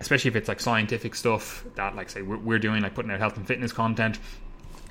especially 0.00 0.28
if 0.28 0.36
it's 0.36 0.48
like 0.48 0.60
scientific 0.60 1.14
stuff 1.14 1.64
that, 1.74 1.94
like, 1.94 2.10
say 2.10 2.22
we're 2.22 2.58
doing, 2.58 2.82
like 2.82 2.94
putting 2.94 3.10
out 3.10 3.20
health 3.20 3.36
and 3.36 3.46
fitness 3.46 3.72
content. 3.72 4.18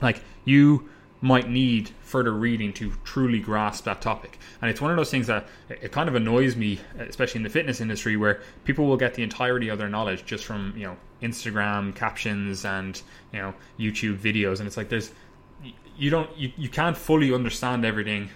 Like 0.01 0.21
you 0.45 0.89
might 1.21 1.49
need 1.49 1.89
further 2.01 2.33
reading 2.33 2.73
to 2.73 2.91
truly 3.05 3.39
grasp 3.39 3.85
that 3.85 4.01
topic. 4.01 4.37
And 4.61 4.69
it's 4.69 4.81
one 4.81 4.91
of 4.91 4.97
those 4.97 5.09
things 5.09 5.27
that 5.27 5.47
it 5.69 5.93
kind 5.93 6.09
of 6.09 6.15
annoys 6.15 6.57
me, 6.57 6.81
especially 6.99 7.39
in 7.39 7.43
the 7.43 7.49
fitness 7.49 7.79
industry, 7.79 8.17
where 8.17 8.41
people 8.65 8.85
will 8.85 8.97
get 8.97 9.13
the 9.13 9.23
entirety 9.23 9.69
of 9.69 9.77
their 9.77 9.87
knowledge 9.87 10.25
just 10.25 10.43
from 10.43 10.73
you 10.75 10.83
know 10.85 10.97
Instagram 11.21 11.95
captions 11.95 12.65
and 12.65 13.01
you 13.31 13.39
know 13.39 13.53
YouTube 13.79 14.17
videos, 14.17 14.59
and 14.59 14.67
it's 14.67 14.75
like 14.75 14.89
there's 14.89 15.11
you 15.97 16.09
don't 16.09 16.29
you, 16.37 16.51
you 16.57 16.67
can't 16.67 16.97
fully 16.97 17.33
understand 17.33 17.85
everything 17.85 18.29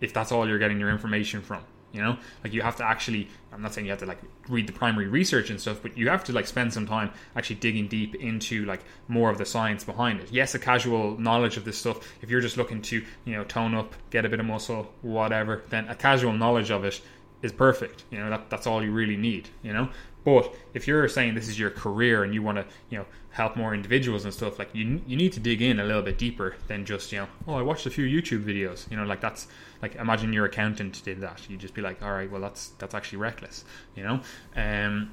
if 0.00 0.12
that's 0.12 0.32
all 0.32 0.48
you're 0.48 0.58
getting 0.58 0.80
your 0.80 0.90
information 0.90 1.40
from 1.40 1.62
you 1.92 2.00
know? 2.00 2.16
Like 2.44 2.52
you 2.52 2.62
have 2.62 2.76
to 2.76 2.84
actually 2.84 3.28
i'm 3.52 3.62
not 3.62 3.74
saying 3.74 3.84
you 3.84 3.90
have 3.90 3.98
to 3.98 4.06
like 4.06 4.20
read 4.48 4.68
the 4.68 4.72
primary 4.72 5.08
research 5.08 5.50
and 5.50 5.60
stuff 5.60 5.80
but 5.82 5.98
you 5.98 6.08
have 6.08 6.22
to 6.24 6.32
like 6.32 6.46
spend 6.46 6.72
some 6.72 6.86
time 6.86 7.10
actually 7.34 7.56
digging 7.56 7.88
deep 7.88 8.14
into 8.14 8.64
like 8.64 8.84
more 9.08 9.28
of 9.28 9.38
the 9.38 9.44
science 9.44 9.82
behind 9.84 10.20
it. 10.20 10.28
Yes 10.30 10.54
a 10.54 10.58
casual 10.58 11.18
knowledge 11.18 11.56
of 11.56 11.64
this 11.64 11.76
stuff 11.76 12.08
if 12.22 12.30
you're 12.30 12.40
just 12.40 12.56
looking 12.56 12.80
to 12.82 13.04
you 13.24 13.34
know 13.34 13.44
tone 13.44 13.74
up 13.74 13.94
get 14.10 14.24
a 14.24 14.28
bit 14.28 14.40
of 14.40 14.46
muscle 14.46 14.92
whatever 15.02 15.62
then 15.70 15.88
a 15.88 15.94
casual 15.94 16.32
knowledge 16.32 16.70
of 16.70 16.84
it 16.84 17.00
is 17.42 17.52
perfect 17.52 18.04
you 18.10 18.18
know? 18.18 18.30
That, 18.30 18.50
that's 18.50 18.66
all 18.66 18.82
you 18.82 18.92
really 18.92 19.16
need 19.16 19.48
you 19.62 19.72
know 19.72 19.88
but 20.24 20.54
if 20.74 20.86
you're 20.86 21.08
saying 21.08 21.34
this 21.34 21.48
is 21.48 21.58
your 21.58 21.70
career 21.70 22.24
and 22.24 22.34
you 22.34 22.42
want 22.42 22.58
to, 22.58 22.66
you 22.90 22.98
know, 22.98 23.06
help 23.30 23.56
more 23.56 23.74
individuals 23.74 24.24
and 24.24 24.34
stuff, 24.34 24.58
like 24.58 24.74
you 24.74 25.00
you 25.06 25.16
need 25.16 25.32
to 25.32 25.40
dig 25.40 25.62
in 25.62 25.80
a 25.80 25.84
little 25.84 26.02
bit 26.02 26.18
deeper 26.18 26.56
than 26.66 26.84
just, 26.84 27.12
you 27.12 27.18
know, 27.18 27.28
oh, 27.46 27.54
I 27.54 27.62
watched 27.62 27.86
a 27.86 27.90
few 27.90 28.04
YouTube 28.04 28.44
videos. 28.44 28.90
You 28.90 28.96
know, 28.96 29.04
like 29.04 29.20
that's 29.20 29.46
like 29.82 29.94
imagine 29.96 30.32
your 30.32 30.46
accountant 30.46 31.02
did 31.04 31.20
that. 31.20 31.48
You'd 31.48 31.60
just 31.60 31.74
be 31.74 31.82
like, 31.82 32.02
all 32.02 32.12
right, 32.12 32.30
well 32.30 32.40
that's 32.40 32.68
that's 32.78 32.94
actually 32.94 33.18
reckless. 33.18 33.64
You 33.96 34.04
know, 34.04 34.20
um, 34.56 35.12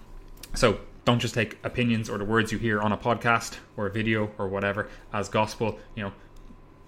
so 0.54 0.80
don't 1.06 1.20
just 1.20 1.34
take 1.34 1.58
opinions 1.64 2.10
or 2.10 2.18
the 2.18 2.26
words 2.26 2.52
you 2.52 2.58
hear 2.58 2.82
on 2.82 2.92
a 2.92 2.98
podcast 2.98 3.58
or 3.78 3.88
a 3.88 3.92
video 3.92 4.32
or 4.38 4.48
whatever 4.48 4.90
as 5.14 5.30
gospel. 5.30 5.80
You 5.96 6.04
know, 6.04 6.14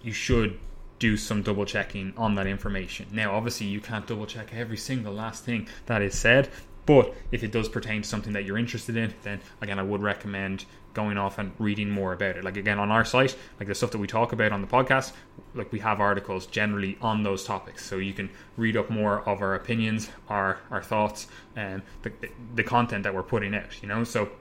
you 0.02 0.12
should 0.12 0.60
do 1.00 1.16
some 1.16 1.42
double 1.42 1.66
checking 1.66 2.14
on 2.18 2.36
that 2.36 2.46
information. 2.46 3.08
Now, 3.12 3.34
obviously, 3.34 3.68
you 3.68 3.80
can't 3.80 4.06
double 4.06 4.26
check 4.26 4.54
every 4.54 4.78
single 4.78 5.14
last 5.14 5.46
thing 5.46 5.68
that 5.86 6.02
is 6.02 6.18
said, 6.18 6.50
But 6.90 7.14
if 7.32 7.44
it 7.44 7.52
does 7.52 7.70
pertain 7.70 8.02
to 8.02 8.08
something 8.08 8.34
that 8.34 8.46
you're 8.46 8.58
interested 8.58 8.98
in, 8.98 9.14
then 9.22 9.42
again, 9.62 9.78
I 9.78 9.84
would 9.84 10.02
recommend 10.02 10.66
going 10.96 11.20
off 11.20 11.38
and 11.38 11.52
reading 11.60 11.92
more 11.92 12.14
about 12.14 12.36
it. 12.36 12.44
Like 12.44 12.58
again, 12.58 12.80
on 12.80 12.90
our 12.90 13.06
site, 13.06 13.38
like 13.60 13.68
the 13.68 13.76
stuff 13.76 13.92
that 13.92 14.00
we 14.00 14.08
talk 14.08 14.34
about 14.34 14.52
on 14.52 14.62
the 14.62 14.68
podcast, 14.68 15.12
like 15.54 15.72
we 15.72 15.78
have 15.82 16.02
articles 16.02 16.48
generally 16.48 16.98
on 17.00 17.22
those 17.22 17.44
topics, 17.44 17.86
so 17.86 17.98
you 17.98 18.12
can 18.12 18.32
read 18.58 18.76
up 18.76 18.90
more 18.90 19.20
of 19.30 19.40
our 19.44 19.54
opinions, 19.54 20.10
our 20.30 20.62
our 20.72 20.82
thoughts, 20.82 21.28
and 21.56 21.84
the 22.02 22.12
the 22.56 22.64
content 22.64 23.04
that 23.04 23.14
we're 23.14 23.22
putting 23.22 23.54
out. 23.54 23.84
You 23.84 23.88
know, 23.88 24.04
so 24.04 24.32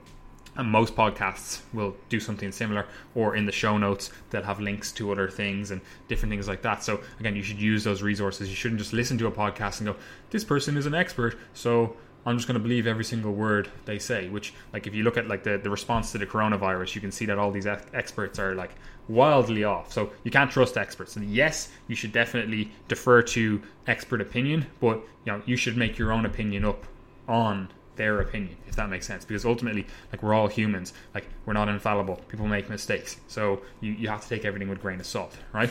and 0.55 0.71
most 0.71 0.95
podcasts 0.95 1.61
will 1.71 1.95
do 2.09 2.19
something 2.19 2.51
similar 2.51 2.87
or 3.13 3.35
in 3.35 3.45
the 3.45 3.51
show 3.51 3.77
notes 3.77 4.09
they'll 4.31 4.41
have 4.41 4.59
links 4.59 4.91
to 4.91 5.11
other 5.11 5.29
things 5.29 5.69
and 5.69 5.79
different 6.07 6.31
things 6.31 6.47
like 6.47 6.63
that 6.63 6.83
so 6.83 6.99
again 7.19 7.35
you 7.35 7.43
should 7.43 7.61
use 7.61 7.83
those 7.83 8.01
resources 8.01 8.49
you 8.49 8.55
shouldn't 8.55 8.79
just 8.79 8.91
listen 8.91 9.15
to 9.17 9.27
a 9.27 9.31
podcast 9.31 9.77
and 9.77 9.87
go 9.87 9.95
this 10.31 10.43
person 10.43 10.75
is 10.75 10.87
an 10.87 10.95
expert 10.95 11.37
so 11.53 11.95
i'm 12.25 12.37
just 12.37 12.47
going 12.47 12.59
to 12.59 12.63
believe 12.63 12.87
every 12.87 13.03
single 13.03 13.33
word 13.33 13.69
they 13.85 13.99
say 13.99 14.29
which 14.29 14.53
like 14.73 14.87
if 14.87 14.93
you 14.93 15.03
look 15.03 15.17
at 15.17 15.27
like 15.27 15.43
the, 15.43 15.57
the 15.57 15.69
response 15.69 16.11
to 16.11 16.17
the 16.17 16.25
coronavirus 16.25 16.95
you 16.95 17.01
can 17.01 17.11
see 17.11 17.25
that 17.25 17.37
all 17.37 17.51
these 17.51 17.67
experts 17.67 18.39
are 18.39 18.55
like 18.55 18.71
wildly 19.07 19.63
off 19.63 19.91
so 19.91 20.11
you 20.23 20.31
can't 20.31 20.51
trust 20.51 20.77
experts 20.77 21.15
and 21.15 21.25
yes 21.31 21.69
you 21.87 21.95
should 21.95 22.11
definitely 22.11 22.71
defer 22.87 23.21
to 23.21 23.61
expert 23.87 24.21
opinion 24.21 24.65
but 24.79 24.97
you 25.25 25.31
know 25.31 25.41
you 25.45 25.55
should 25.55 25.75
make 25.75 25.97
your 25.97 26.11
own 26.11 26.25
opinion 26.25 26.63
up 26.63 26.85
on 27.27 27.69
their 27.99 28.21
opinion, 28.21 28.55
if 28.65 28.77
that 28.77 28.89
makes 28.89 29.05
sense. 29.05 29.25
Because 29.25 29.45
ultimately, 29.45 29.85
like 30.11 30.23
we're 30.23 30.33
all 30.33 30.47
humans, 30.47 30.93
like 31.13 31.27
we're 31.45 31.53
not 31.53 31.67
infallible. 31.67 32.15
People 32.29 32.47
make 32.47 32.69
mistakes, 32.69 33.17
so 33.27 33.61
you, 33.81 33.91
you 33.91 34.07
have 34.07 34.23
to 34.23 34.29
take 34.29 34.45
everything 34.45 34.69
with 34.69 34.81
grain 34.81 34.99
of 35.01 35.05
salt, 35.05 35.37
right? 35.53 35.69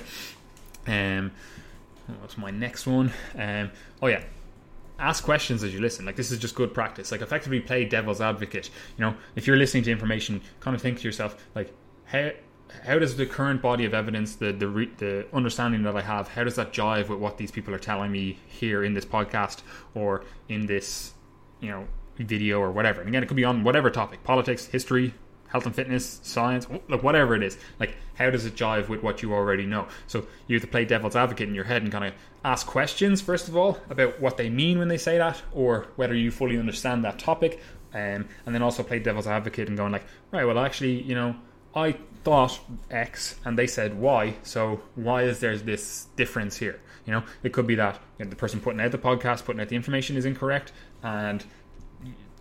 Um, 0.86 1.32
what's 2.20 2.36
my 2.36 2.50
next 2.50 2.86
one? 2.86 3.10
Um, 3.36 3.70
oh 4.02 4.08
yeah, 4.08 4.22
ask 4.98 5.24
questions 5.24 5.62
as 5.62 5.72
you 5.72 5.80
listen. 5.80 6.04
Like 6.04 6.16
this 6.16 6.30
is 6.30 6.38
just 6.38 6.54
good 6.54 6.74
practice. 6.74 7.12
Like 7.12 7.22
effectively 7.22 7.60
play 7.60 7.84
devil's 7.84 8.20
advocate. 8.20 8.70
You 8.96 9.04
know, 9.04 9.14
if 9.36 9.46
you're 9.46 9.56
listening 9.56 9.84
to 9.84 9.92
information, 9.92 10.40
kind 10.60 10.74
of 10.74 10.82
think 10.82 10.98
to 10.98 11.04
yourself 11.04 11.36
like, 11.54 11.72
how 12.04 12.30
how 12.84 12.98
does 12.98 13.16
the 13.16 13.24
current 13.24 13.62
body 13.62 13.84
of 13.84 13.94
evidence, 13.94 14.36
the 14.36 14.52
the 14.52 14.68
re, 14.68 14.90
the 14.98 15.26
understanding 15.32 15.82
that 15.84 15.96
I 15.96 16.02
have, 16.02 16.28
how 16.28 16.44
does 16.44 16.56
that 16.56 16.72
jive 16.72 17.08
with 17.08 17.18
what 17.18 17.38
these 17.38 17.50
people 17.50 17.74
are 17.74 17.78
telling 17.78 18.12
me 18.12 18.38
here 18.46 18.84
in 18.84 18.94
this 18.94 19.04
podcast 19.04 19.62
or 19.94 20.24
in 20.48 20.66
this, 20.66 21.14
you 21.60 21.70
know, 21.70 21.86
video 22.16 22.60
or 22.60 22.70
whatever. 22.70 23.00
And 23.00 23.08
again, 23.08 23.22
it 23.22 23.26
could 23.26 23.36
be 23.36 23.44
on 23.44 23.64
whatever 23.64 23.90
topic 23.90 24.22
politics, 24.24 24.66
history, 24.66 25.14
health 25.48 25.66
and 25.66 25.74
fitness, 25.74 26.20
science, 26.22 26.66
like 26.88 27.02
whatever 27.02 27.34
it 27.34 27.42
is. 27.42 27.58
Like, 27.80 27.96
how 28.14 28.30
does 28.30 28.46
it 28.46 28.54
jive 28.54 28.88
with 28.88 29.02
what 29.02 29.22
you 29.22 29.34
already 29.34 29.66
know? 29.66 29.88
So 30.06 30.26
you 30.46 30.56
have 30.56 30.62
to 30.62 30.70
play 30.70 30.84
devil's 30.84 31.16
advocate 31.16 31.48
in 31.48 31.54
your 31.54 31.64
head 31.64 31.82
and 31.82 31.90
kind 31.90 32.04
of 32.04 32.14
ask 32.44 32.66
questions, 32.66 33.20
first 33.20 33.48
of 33.48 33.56
all, 33.56 33.78
about 33.90 34.20
what 34.20 34.36
they 34.36 34.50
mean 34.50 34.78
when 34.78 34.88
they 34.88 34.98
say 34.98 35.18
that, 35.18 35.42
or 35.52 35.88
whether 35.96 36.14
you 36.14 36.30
fully 36.30 36.58
understand 36.58 37.04
that 37.04 37.18
topic. 37.18 37.60
Um, 37.94 38.28
and 38.44 38.54
then 38.54 38.62
also 38.62 38.82
play 38.82 38.98
devil's 38.98 39.26
advocate 39.26 39.68
and 39.68 39.76
going 39.76 39.92
like, 39.92 40.04
right, 40.30 40.44
well, 40.44 40.58
actually, 40.58 41.02
you 41.02 41.14
know, 41.14 41.34
I 41.74 41.96
thought 42.24 42.60
X 42.90 43.36
and 43.44 43.58
they 43.58 43.66
said 43.66 43.98
Y, 43.98 44.36
so 44.42 44.80
why 44.94 45.22
is 45.22 45.40
there 45.40 45.56
this 45.56 46.06
difference 46.16 46.56
here? 46.56 46.80
You 47.06 47.14
know, 47.14 47.22
it 47.42 47.52
could 47.54 47.66
be 47.66 47.74
that 47.76 47.98
you 48.18 48.24
know, 48.24 48.30
the 48.30 48.36
person 48.36 48.60
putting 48.60 48.80
out 48.80 48.92
the 48.92 48.98
podcast, 48.98 49.44
putting 49.44 49.60
out 49.60 49.68
the 49.68 49.76
information 49.76 50.16
is 50.16 50.26
incorrect, 50.26 50.72
and 51.02 51.44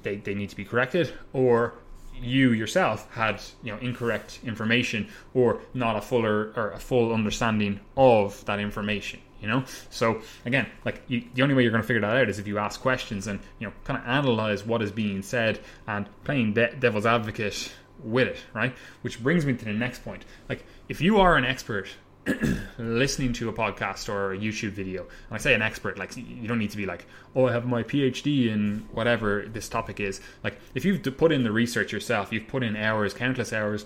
they, 0.04 0.18
they 0.18 0.36
need 0.36 0.50
to 0.50 0.56
be 0.56 0.66
corrected 0.66 1.14
or 1.34 1.76
you 2.22 2.52
yourself 2.52 3.10
had 3.12 3.42
you 3.64 3.72
know 3.72 3.78
incorrect 3.80 4.40
information 4.44 5.08
or 5.34 5.62
not 5.74 5.96
a 5.96 6.02
fuller 6.02 6.54
or 6.56 6.72
a 6.72 6.80
full 6.80 7.14
understanding 7.14 7.80
of 7.96 8.44
that 8.46 8.60
information 8.60 9.20
you 9.42 9.48
know? 9.48 9.64
So 9.90 10.22
again 10.46 10.68
like 10.86 11.02
you, 11.08 11.24
the 11.34 11.42
only 11.42 11.56
way 11.56 11.64
you're 11.64 11.72
going 11.72 11.84
to 11.84 11.88
figure 11.88 12.02
that 12.02 12.18
out 12.18 12.30
is 12.30 12.40
if 12.40 12.48
you 12.48 12.58
ask 12.58 12.82
questions 12.82 13.28
and 13.28 13.40
you 13.60 13.68
know 13.68 13.74
kind 13.84 14.00
of 14.00 14.08
analyze 14.08 14.66
what 14.66 14.82
is 14.82 14.92
being 14.92 15.22
said 15.22 15.60
and 15.88 16.08
playing 16.24 16.54
de- 16.54 16.76
devil's 16.76 17.06
advocate 17.06 17.72
with 18.04 18.28
it 18.28 18.38
right? 18.54 18.76
Which 19.02 19.22
brings 19.22 19.46
me 19.46 19.54
to 19.54 19.66
the 19.66 19.74
next 19.74 20.04
point. 20.04 20.24
Like 20.50 20.66
if 20.90 21.02
you 21.02 21.20
are 21.20 21.36
an 21.36 21.46
expert 21.46 21.88
listening 22.78 23.34
to 23.34 23.50
a 23.50 23.54
podcast 23.54 24.10
or 24.10 24.34
a 24.34 24.38
YouTube 24.38 24.72
video, 24.72 25.02
and 25.02 25.12
I 25.32 25.38
say 25.38 25.54
an 25.54 25.62
expert, 25.62 25.98
like 25.98 26.16
you 26.18 26.48
don't 26.48 26.60
need 26.60 26.72
to 26.72 26.78
be 26.78 26.86
like, 26.86 27.06
oh, 27.36 27.48
I 27.48 27.54
have 27.54 27.66
my 27.66 27.84
PhD 27.84 28.50
in 28.50 28.88
whatever 28.92 29.46
this 29.48 29.70
topic 29.70 30.00
is. 30.00 30.20
Like 30.44 30.60
if 30.76 30.86
you've 30.86 31.02
put 31.18 31.32
in 31.32 31.44
the 31.44 31.52
research 31.52 31.92
yourself, 31.92 32.32
you've 32.32 32.48
put 32.48 32.64
in 32.64 32.76
hours, 32.76 33.14
countless 33.14 33.54
hours, 33.54 33.86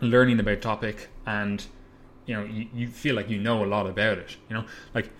learning 0.00 0.40
about 0.40 0.60
topic, 0.60 1.08
and 1.26 1.64
you 2.26 2.34
know 2.34 2.44
you, 2.44 2.68
you 2.74 2.88
feel 2.88 3.14
like 3.14 3.28
you 3.28 3.38
know 3.38 3.64
a 3.64 3.66
lot 3.66 3.86
about 3.86 4.18
it. 4.18 4.36
You 4.48 4.56
know, 4.56 4.64
like 4.94 5.10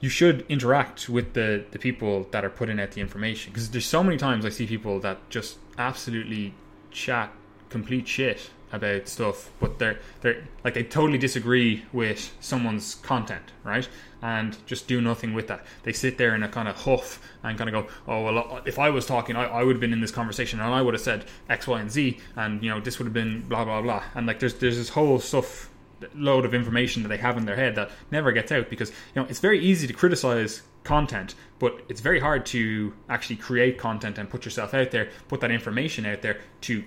you 0.00 0.08
should 0.08 0.44
interact 0.48 1.08
with 1.08 1.34
the 1.34 1.64
the 1.70 1.78
people 1.78 2.26
that 2.32 2.44
are 2.44 2.50
putting 2.50 2.80
out 2.80 2.92
the 2.92 3.00
information 3.00 3.52
because 3.52 3.70
there's 3.70 3.86
so 3.86 4.02
many 4.02 4.16
times 4.16 4.44
I 4.44 4.50
see 4.50 4.66
people 4.66 5.00
that 5.00 5.30
just 5.30 5.58
absolutely 5.78 6.54
chat 6.90 7.32
complete 7.72 8.06
shit 8.06 8.50
about 8.72 9.06
stuff, 9.06 9.50
but 9.60 9.78
they're 9.78 9.98
they're 10.22 10.42
like 10.64 10.74
they 10.74 10.82
totally 10.82 11.18
disagree 11.18 11.84
with 11.92 12.34
someone's 12.40 12.94
content, 12.96 13.52
right? 13.64 13.88
And 14.22 14.56
just 14.66 14.88
do 14.88 15.00
nothing 15.00 15.34
with 15.34 15.48
that. 15.48 15.66
They 15.82 15.92
sit 15.92 16.16
there 16.16 16.34
in 16.34 16.42
a 16.42 16.48
kind 16.48 16.68
of 16.68 16.76
huff 16.76 17.20
and 17.42 17.58
kind 17.58 17.68
of 17.68 17.84
go, 17.84 17.92
"Oh 18.08 18.22
well, 18.24 18.38
uh, 18.38 18.60
if 18.64 18.78
I 18.78 18.90
was 18.90 19.04
talking, 19.04 19.36
I, 19.36 19.44
I 19.44 19.62
would 19.62 19.76
have 19.76 19.80
been 19.80 19.92
in 19.92 20.00
this 20.00 20.10
conversation 20.10 20.60
and 20.60 20.72
I 20.72 20.80
would 20.80 20.94
have 20.94 21.02
said 21.02 21.26
X, 21.50 21.66
Y, 21.66 21.80
and 21.80 21.90
Z, 21.90 22.18
and 22.36 22.62
you 22.62 22.70
know 22.70 22.80
this 22.80 22.98
would 22.98 23.06
have 23.06 23.14
been 23.14 23.42
blah 23.42 23.64
blah 23.64 23.82
blah." 23.82 24.02
And 24.14 24.26
like 24.26 24.40
there's 24.40 24.54
there's 24.54 24.78
this 24.78 24.88
whole 24.88 25.18
stuff 25.18 25.68
load 26.14 26.44
of 26.44 26.54
information 26.54 27.02
that 27.02 27.08
they 27.08 27.16
have 27.16 27.36
in 27.36 27.44
their 27.44 27.54
head 27.54 27.76
that 27.76 27.90
never 28.10 28.32
gets 28.32 28.50
out 28.50 28.68
because 28.68 28.90
you 28.90 29.22
know 29.22 29.26
it's 29.28 29.38
very 29.38 29.60
easy 29.60 29.86
to 29.86 29.92
criticize 29.92 30.62
content 30.82 31.36
but 31.60 31.80
it's 31.88 32.00
very 32.00 32.18
hard 32.18 32.44
to 32.44 32.92
actually 33.08 33.36
create 33.36 33.78
content 33.78 34.18
and 34.18 34.28
put 34.28 34.44
yourself 34.44 34.74
out 34.74 34.90
there 34.90 35.08
put 35.28 35.40
that 35.40 35.52
information 35.52 36.04
out 36.04 36.20
there 36.20 36.40
to 36.60 36.82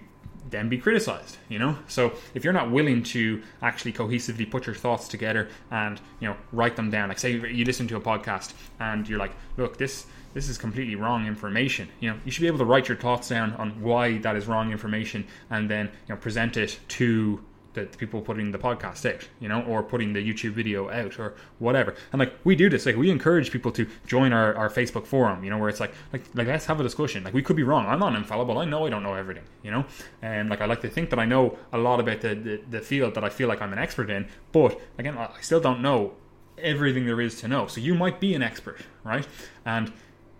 then 0.50 0.70
be 0.70 0.78
criticized 0.78 1.38
you 1.50 1.60
know? 1.60 1.78
So 1.88 2.14
if 2.34 2.44
you're 2.44 2.54
not 2.54 2.72
willing 2.72 3.04
to 3.04 3.42
actually 3.62 3.94
cohesively 3.94 4.50
put 4.50 4.66
your 4.66 4.76
thoughts 4.76 5.08
together 5.08 5.50
and 5.72 6.00
you 6.20 6.28
know 6.28 6.36
write 6.52 6.76
them 6.76 6.90
down 6.90 7.10
like 7.10 7.20
say 7.20 7.32
you 7.32 7.66
listen 7.66 7.88
to 7.88 7.96
a 7.96 8.02
podcast 8.02 8.54
and 8.80 9.08
you're 9.08 9.20
like 9.20 9.34
look 9.58 9.78
this 9.78 10.06
this 10.34 10.50
is 10.50 10.58
completely 10.58 10.96
wrong 10.96 11.26
information 11.28 11.88
you 12.00 12.10
know 12.10 12.18
you 12.26 12.32
should 12.32 12.42
be 12.42 12.48
able 12.48 12.58
to 12.58 12.66
write 12.66 12.88
your 12.88 12.98
thoughts 12.98 13.30
down 13.30 13.54
on 13.54 13.70
why 13.82 14.18
that 14.20 14.36
is 14.36 14.48
wrong 14.48 14.72
information 14.72 15.26
and 15.50 15.70
then 15.70 15.86
you 16.08 16.14
know 16.14 16.20
present 16.20 16.58
it 16.58 16.80
to 16.88 17.42
the, 17.76 17.86
people 17.86 18.22
putting 18.22 18.52
the 18.52 18.58
podcast 18.58 19.12
out, 19.14 19.28
you 19.40 19.48
know, 19.48 19.62
or 19.64 19.84
putting 19.84 20.14
the 20.14 20.20
YouTube 20.20 20.52
video 20.52 20.90
out 20.90 21.20
or 21.20 21.36
whatever. 21.60 21.96
And 22.12 22.20
like 22.20 22.34
we 22.44 22.56
do 22.56 22.70
this, 22.70 22.86
like 22.86 22.96
we 22.96 23.12
encourage 23.12 23.52
people 23.52 23.72
to 23.74 23.88
join 24.08 24.34
our, 24.34 24.56
our 24.56 24.70
Facebook 24.70 25.06
forum, 25.06 25.44
you 25.44 25.50
know, 25.50 25.58
where 25.58 25.70
it's 25.70 25.80
like 25.80 25.94
like 26.12 26.24
like 26.34 26.48
let's 26.48 26.66
have 26.66 26.80
a 26.80 26.84
discussion. 26.84 27.24
Like 27.24 27.34
we 27.34 27.44
could 27.44 27.56
be 27.56 27.64
wrong. 27.64 27.86
I'm 27.86 28.00
not 28.00 28.16
infallible. 28.16 28.58
I 28.58 28.66
know 28.66 28.86
I 28.86 28.90
don't 28.90 29.04
know 29.04 29.14
everything, 29.14 29.44
you 29.62 29.72
know. 29.72 29.86
And 30.22 30.50
like 30.50 30.62
I 30.62 30.66
like 30.66 30.82
to 30.82 30.90
think 30.90 31.10
that 31.12 31.20
I 31.20 31.26
know 31.26 31.58
a 31.72 31.78
lot 31.78 32.00
about 32.00 32.22
the, 32.22 32.36
the, 32.36 32.62
the 32.70 32.82
field 32.82 33.14
that 33.16 33.24
I 33.24 33.30
feel 33.30 33.48
like 33.48 33.62
I'm 33.62 33.74
an 33.74 33.80
expert 33.80 34.10
in, 34.10 34.28
but 34.52 34.80
again, 34.98 35.18
I 35.18 35.30
still 35.42 35.60
don't 35.60 35.82
know 35.82 36.14
everything 36.58 37.06
there 37.06 37.22
is 37.22 37.40
to 37.42 37.48
know. 37.48 37.68
So 37.68 37.82
you 37.82 37.94
might 37.94 38.20
be 38.20 38.34
an 38.34 38.42
expert, 38.42 38.80
right? 39.04 39.28
And 39.66 39.92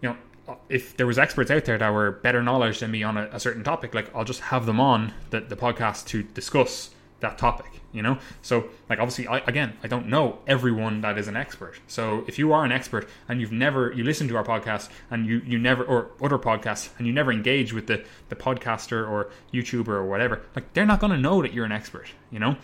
you 0.02 0.10
know, 0.10 0.18
if 0.70 0.96
there 0.98 1.08
was 1.08 1.18
experts 1.18 1.52
out 1.52 1.66
there 1.66 1.78
that 1.78 1.90
were 1.90 2.12
better 2.12 2.42
knowledge 2.42 2.80
than 2.80 2.92
me 2.92 3.04
on 3.04 3.18
a, 3.18 3.30
a 3.32 3.40
certain 3.40 3.64
topic, 3.64 3.94
like 3.94 4.14
I'll 4.16 4.24
just 4.24 4.42
have 4.42 4.66
them 4.66 4.80
on 4.80 5.14
the, 5.30 5.42
the 5.42 5.56
podcast 5.56 6.06
to 6.08 6.24
discuss 6.24 6.92
that 7.20 7.38
topic 7.38 7.76
you 7.96 8.02
know? 8.02 8.18
So 8.42 8.70
like 8.90 9.00
obviously 9.00 9.26
I, 9.26 9.38
again 9.48 9.78
i 9.82 9.88
don't 9.88 10.08
know 10.08 10.40
everyone 10.46 11.02
that 11.02 11.18
is 11.18 11.28
an 11.28 11.38
expert. 11.38 11.80
So 11.88 12.26
if 12.28 12.38
you 12.38 12.52
are 12.52 12.66
an 12.66 12.72
expert 12.72 13.08
and 13.28 13.40
you've 13.40 13.54
never 13.54 13.92
you 13.94 14.04
listen 14.04 14.28
to 14.28 14.36
our 14.36 14.44
podcast 14.44 14.90
and 15.10 15.26
you 15.26 15.42
you 15.46 15.58
never 15.58 15.84
or 15.84 16.12
other 16.22 16.38
podcasts 16.38 16.90
and 16.98 17.08
you 17.08 17.14
never 17.14 17.32
engage 17.32 17.74
with 17.74 17.88
the 17.88 18.04
the 18.30 18.36
podcaster 18.36 19.10
or 19.10 19.32
youtuber 19.54 19.90
or 19.90 20.06
whatever 20.06 20.42
like 20.56 20.74
they're 20.74 20.86
not 20.86 21.00
going 21.00 21.12
to 21.12 21.18
know 21.18 21.42
that 21.42 21.54
you're 21.54 21.66
an 21.66 21.72
expert 21.72 22.08
you 22.30 22.40
know? 22.40 22.58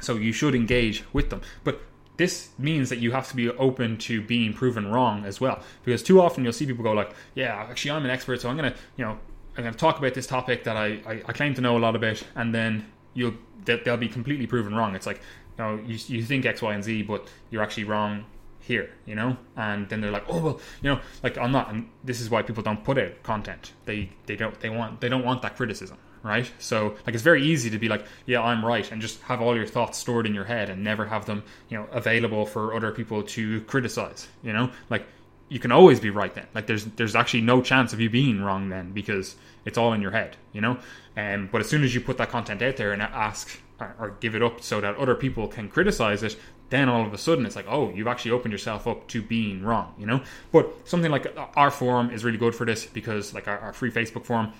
So 0.00 0.16
you 0.16 0.32
should 0.32 0.54
engage 0.54 1.04
with 1.14 1.30
them. 1.30 1.40
But 1.64 1.80
this 2.18 2.50
means 2.58 2.90
that 2.90 2.98
you 2.98 3.12
have 3.12 3.28
to 3.28 3.36
be 3.36 3.48
open 3.50 3.96
to 3.98 4.20
being 4.20 4.52
proven 4.52 4.90
wrong 4.90 5.24
as 5.24 5.40
well. 5.40 5.62
Because 5.84 6.02
too 6.02 6.20
often 6.20 6.44
you'll 6.44 6.52
see 6.52 6.66
people 6.66 6.82
go 6.82 6.92
like 6.92 7.12
yeah 7.34 7.66
actually 7.70 7.92
i'm 7.92 8.04
an 8.04 8.10
expert 8.10 8.40
so 8.40 8.48
i'm 8.48 8.56
gonna 8.56 8.74
you 8.96 9.04
know 9.04 9.18
i'm 9.56 9.64
gonna 9.64 9.76
talk 9.76 9.98
about 9.98 10.14
this 10.14 10.26
topic 10.26 10.64
that 10.64 10.76
i 10.76 10.86
i, 11.06 11.22
I 11.26 11.32
claim 11.32 11.54
to 11.54 11.60
know 11.60 11.76
a 11.76 11.80
lot 11.86 11.94
about 11.94 12.22
and 12.34 12.54
then 12.54 12.86
you'll 13.16 13.34
they'll 13.64 13.96
be 13.96 14.08
completely 14.08 14.46
proven 14.46 14.74
wrong. 14.74 14.94
It's 14.94 15.06
like, 15.06 15.20
you 15.58 15.64
know, 15.64 15.80
you, 15.84 15.98
you 16.06 16.22
think 16.22 16.46
X, 16.46 16.62
Y, 16.62 16.72
and 16.72 16.84
Z, 16.84 17.02
but 17.02 17.26
you're 17.50 17.62
actually 17.62 17.84
wrong 17.84 18.24
here, 18.60 18.90
you 19.06 19.14
know? 19.14 19.36
And 19.56 19.88
then 19.88 20.00
they're 20.00 20.10
like, 20.10 20.24
oh 20.28 20.40
well, 20.40 20.60
you 20.82 20.90
know, 20.90 21.00
like 21.22 21.38
I'm 21.38 21.52
not. 21.52 21.72
And 21.72 21.88
this 22.04 22.20
is 22.20 22.30
why 22.30 22.42
people 22.42 22.62
don't 22.62 22.84
put 22.84 22.98
out 22.98 23.22
content. 23.22 23.72
They 23.84 24.10
they 24.26 24.36
don't 24.36 24.58
they 24.60 24.70
want 24.70 25.00
they 25.00 25.08
don't 25.08 25.24
want 25.24 25.42
that 25.42 25.56
criticism, 25.56 25.98
right? 26.22 26.50
So 26.58 26.96
like 27.06 27.14
it's 27.14 27.22
very 27.22 27.42
easy 27.42 27.70
to 27.70 27.78
be 27.78 27.88
like, 27.88 28.04
yeah, 28.26 28.42
I'm 28.42 28.64
right, 28.64 28.90
and 28.90 29.00
just 29.00 29.20
have 29.22 29.40
all 29.40 29.56
your 29.56 29.66
thoughts 29.66 29.98
stored 29.98 30.26
in 30.26 30.34
your 30.34 30.44
head 30.44 30.70
and 30.70 30.84
never 30.84 31.06
have 31.06 31.26
them, 31.26 31.42
you 31.68 31.78
know, 31.78 31.86
available 31.90 32.46
for 32.46 32.74
other 32.74 32.92
people 32.92 33.22
to 33.22 33.60
criticize. 33.62 34.28
You 34.42 34.52
know, 34.52 34.70
like 34.90 35.06
you 35.48 35.58
can 35.58 35.72
always 35.72 36.00
be 36.00 36.10
right 36.10 36.34
then. 36.34 36.46
Like 36.54 36.66
there's 36.66 36.84
there's 36.84 37.14
actually 37.14 37.42
no 37.42 37.62
chance 37.62 37.92
of 37.92 38.00
you 38.00 38.10
being 38.10 38.42
wrong 38.42 38.68
then 38.68 38.92
because 38.92 39.36
it's 39.64 39.78
all 39.78 39.92
in 39.92 40.02
your 40.02 40.10
head, 40.10 40.36
you 40.52 40.60
know. 40.60 40.78
Um, 41.16 41.48
but 41.50 41.60
as 41.60 41.68
soon 41.68 41.84
as 41.84 41.94
you 41.94 42.00
put 42.00 42.18
that 42.18 42.30
content 42.30 42.62
out 42.62 42.76
there 42.76 42.92
and 42.92 43.02
ask 43.02 43.60
or, 43.80 43.94
or 43.98 44.10
give 44.20 44.34
it 44.34 44.42
up 44.42 44.60
so 44.62 44.80
that 44.80 44.96
other 44.96 45.14
people 45.14 45.48
can 45.48 45.68
criticize 45.68 46.22
it, 46.22 46.36
then 46.70 46.88
all 46.88 47.06
of 47.06 47.12
a 47.12 47.18
sudden 47.18 47.46
it's 47.46 47.56
like, 47.56 47.66
oh, 47.68 47.90
you've 47.92 48.06
actually 48.06 48.32
opened 48.32 48.52
yourself 48.52 48.86
up 48.86 49.06
to 49.08 49.22
being 49.22 49.62
wrong, 49.62 49.94
you 49.98 50.06
know? 50.06 50.20
But 50.52 50.72
something 50.84 51.10
like 51.10 51.36
our 51.56 51.70
forum 51.70 52.10
is 52.10 52.24
really 52.24 52.38
good 52.38 52.54
for 52.54 52.64
this 52.64 52.86
because, 52.86 53.34
like, 53.34 53.46
our, 53.46 53.58
our 53.58 53.72
free 53.72 53.90
Facebook 53.90 54.24
forum, 54.24 54.52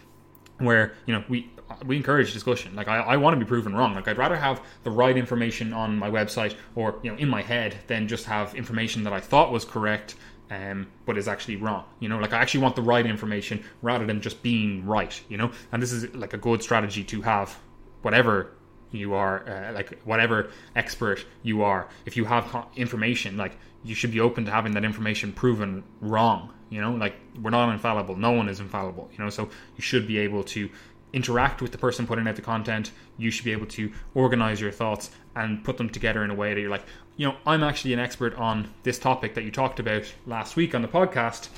where, 0.59 0.95
you 1.07 1.15
know, 1.15 1.25
we 1.29 1.51
we 1.85 1.97
encourage 1.97 2.33
discussion. 2.33 2.75
Like 2.77 2.89
I, 2.89 2.99
I 2.99 3.17
want 3.17 3.35
to 3.39 3.45
be 3.45 3.49
proven 3.49 3.75
wrong. 3.75 3.95
Like 3.95 4.09
I'd 4.09 4.19
rather 4.19 4.37
have 4.37 4.63
the 4.85 4.91
right 4.91 5.17
information 5.17 5.73
on 5.73 5.99
my 5.99 6.09
website 6.09 6.55
or 6.75 6.99
you 7.03 7.11
know 7.11 7.19
in 7.19 7.29
my 7.29 7.43
head 7.43 7.77
than 7.89 8.07
just 8.07 8.27
have 8.27 8.55
information 8.55 9.03
that 9.05 9.13
I 9.13 9.21
thought 9.21 9.51
was 9.51 9.65
correct 9.65 10.15
um, 10.51 10.87
but 11.05 11.19
is 11.19 11.29
actually 11.29 11.57
wrong. 11.57 11.85
You 12.01 12.09
know, 12.09 12.19
like 12.19 12.33
I 12.33 12.39
actually 12.39 12.61
want 12.61 12.77
the 12.77 12.83
right 12.83 13.07
information 13.07 13.65
rather 13.83 14.07
than 14.07 14.21
just 14.21 14.43
being 14.43 14.85
right. 14.87 15.21
You 15.29 15.37
know, 15.37 15.51
and 15.73 15.83
this 15.83 15.93
is 15.93 16.15
like 16.15 16.33
a 16.33 16.39
good 16.39 16.63
strategy 16.63 17.05
to 17.05 17.23
have, 17.23 17.59
whatever 18.03 18.53
you 18.93 19.15
are, 19.15 19.49
uh, 19.49 19.73
like 19.73 20.01
whatever 20.03 20.51
expert 20.75 21.25
you 21.43 21.63
are. 21.63 21.89
If 22.05 22.17
you 22.17 22.25
have 22.25 22.67
information, 22.77 23.37
like 23.37 23.59
you 23.85 23.95
should 23.95 24.13
be 24.13 24.21
open 24.21 24.45
to 24.47 24.51
having 24.51 24.73
that 24.75 24.85
information 24.85 25.33
proven 25.33 25.85
wrong. 26.01 26.53
You 26.71 26.81
know, 26.81 26.93
like 26.93 27.15
we're 27.41 27.51
not 27.51 27.73
infallible. 27.73 28.17
No 28.17 28.33
one 28.33 28.49
is 28.49 28.61
infallible. 28.61 29.09
You 29.13 29.25
know, 29.25 29.31
so 29.31 29.45
you 29.77 29.83
should 29.83 30.07
be 30.07 30.19
able 30.19 30.43
to 30.45 30.69
interact 31.13 31.63
with 31.63 31.73
the 31.73 31.79
person 31.79 32.07
putting 32.07 32.27
out 32.29 32.37
the 32.37 32.43
content. 32.43 32.91
You 33.17 33.31
should 33.31 33.45
be 33.45 33.53
able 33.53 33.67
to 33.67 33.93
organize 34.15 34.61
your 34.61 34.73
thoughts 34.73 35.11
and 35.35 35.63
put 35.65 35.77
them 35.79 35.89
together 35.89 36.25
in 36.25 36.31
a 36.31 36.35
way 36.35 36.55
that 36.55 36.61
you're 36.61 36.71
like, 36.71 36.85
you 37.17 37.27
know, 37.27 37.37
I'm 37.47 37.63
actually 37.63 37.93
an 37.95 37.99
expert 37.99 38.35
on 38.35 38.69
this 38.83 38.99
topic 38.99 39.35
that 39.35 39.45
you 39.45 39.51
talked 39.51 39.81
about 39.81 40.13
last 40.27 40.57
week 40.57 40.75
on 40.75 40.83
the 40.83 40.89
podcast, 40.89 41.49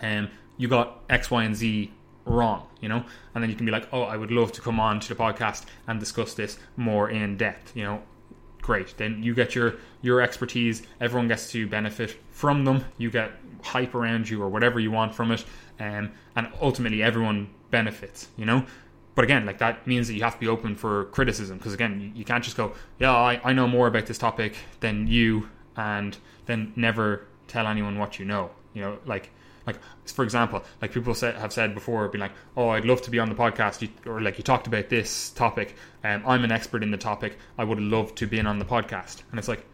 and 0.00 0.28
you 0.56 0.68
got 0.68 1.00
X, 1.08 1.30
Y, 1.30 1.44
and 1.44 1.54
Z 1.54 1.92
wrong, 2.24 2.66
you 2.80 2.88
know, 2.88 3.04
and 3.34 3.42
then 3.42 3.50
you 3.50 3.56
can 3.56 3.66
be 3.66 3.72
like, 3.72 3.88
oh, 3.92 4.02
I 4.02 4.16
would 4.16 4.30
love 4.30 4.52
to 4.52 4.60
come 4.60 4.80
on 4.80 5.00
to 5.00 5.08
the 5.08 5.14
podcast 5.14 5.64
and 5.86 6.00
discuss 6.00 6.34
this 6.34 6.58
more 6.76 7.10
in 7.10 7.36
depth, 7.36 7.76
you 7.76 7.84
know. 7.84 8.02
Great. 8.62 8.94
Then 8.98 9.22
you 9.22 9.34
get 9.34 9.54
your 9.54 9.76
your 10.02 10.20
expertise. 10.20 10.82
Everyone 11.00 11.28
gets 11.28 11.50
to 11.52 11.66
benefit 11.66 12.18
from 12.30 12.64
them. 12.64 12.84
You 12.98 13.10
get 13.10 13.32
hype 13.62 13.94
around 13.94 14.28
you 14.28 14.42
or 14.42 14.50
whatever 14.50 14.78
you 14.78 14.90
want 14.90 15.14
from 15.14 15.32
it, 15.32 15.44
um, 15.78 16.12
and 16.36 16.52
ultimately 16.60 17.02
everyone 17.02 17.48
benefits. 17.70 18.28
You 18.36 18.46
know, 18.46 18.66
but 19.14 19.24
again, 19.24 19.44
like 19.46 19.58
that 19.58 19.86
means 19.86 20.08
that 20.08 20.14
you 20.14 20.22
have 20.22 20.34
to 20.34 20.40
be 20.40 20.48
open 20.48 20.74
for 20.74 21.06
criticism 21.06 21.58
because 21.58 21.74
again, 21.74 22.00
you, 22.00 22.20
you, 22.20 22.24
can't 22.24 22.42
just 22.42 22.56
go, 22.56 22.72
yeah, 22.98 23.12
I, 23.12 23.40
I 23.44 23.52
know 23.52 23.66
more 23.66 23.86
about 23.86 24.06
this 24.06 24.18
topic 24.18 24.56
than 24.80 25.06
you, 25.06 25.48
and 25.76 26.16
then 26.46 26.72
never 26.76 27.26
tell 27.48 27.66
anyone 27.66 27.98
what 27.98 28.18
you 28.18 28.24
know. 28.24 28.50
You 28.72 28.82
know, 28.82 28.98
like 29.04 29.30
like 29.66 29.76
for 30.06 30.24
example, 30.24 30.64
like 30.80 30.92
people 30.92 31.14
say, 31.14 31.32
have 31.32 31.52
said 31.52 31.74
before, 31.74 32.08
be 32.08 32.18
like, 32.18 32.32
oh, 32.56 32.70
I'd 32.70 32.84
love 32.84 33.02
to 33.02 33.10
be 33.10 33.18
on 33.18 33.28
the 33.28 33.34
podcast, 33.34 33.82
you, 33.82 33.88
or 34.06 34.20
like 34.20 34.38
you 34.38 34.44
talked 34.44 34.66
about 34.66 34.88
this 34.88 35.30
topic, 35.30 35.74
and 36.02 36.24
um, 36.24 36.30
I'm 36.30 36.44
an 36.44 36.52
expert 36.52 36.82
in 36.82 36.90
the 36.90 36.96
topic. 36.96 37.36
I 37.58 37.64
would 37.64 37.80
love 37.80 38.14
to 38.16 38.26
be 38.26 38.40
on 38.40 38.58
the 38.58 38.64
podcast, 38.64 39.22
and 39.30 39.38
it's 39.38 39.48
like. 39.48 39.66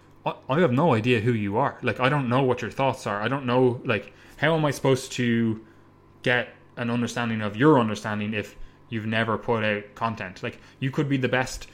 I 0.48 0.58
have 0.58 0.72
no 0.72 0.92
idea 0.92 1.20
who 1.20 1.30
you 1.30 1.56
are. 1.56 1.78
Like, 1.82 2.00
I 2.00 2.08
don't 2.08 2.28
know 2.28 2.42
what 2.42 2.60
your 2.60 2.72
thoughts 2.72 3.06
are. 3.06 3.22
I 3.22 3.28
don't 3.28 3.46
know, 3.46 3.80
like, 3.84 4.12
how 4.38 4.56
am 4.56 4.64
I 4.64 4.72
supposed 4.72 5.12
to 5.12 5.64
get 6.24 6.48
an 6.76 6.90
understanding 6.90 7.40
of 7.40 7.56
your 7.56 7.78
understanding 7.78 8.34
if 8.34 8.56
you've 8.88 9.06
never 9.06 9.36
put 9.38 9.64
out 9.64 9.94
content. 9.94 10.42
Like 10.42 10.60
you 10.78 10.90
could 10.90 11.08
be 11.08 11.16
the 11.16 11.28
best 11.28 11.68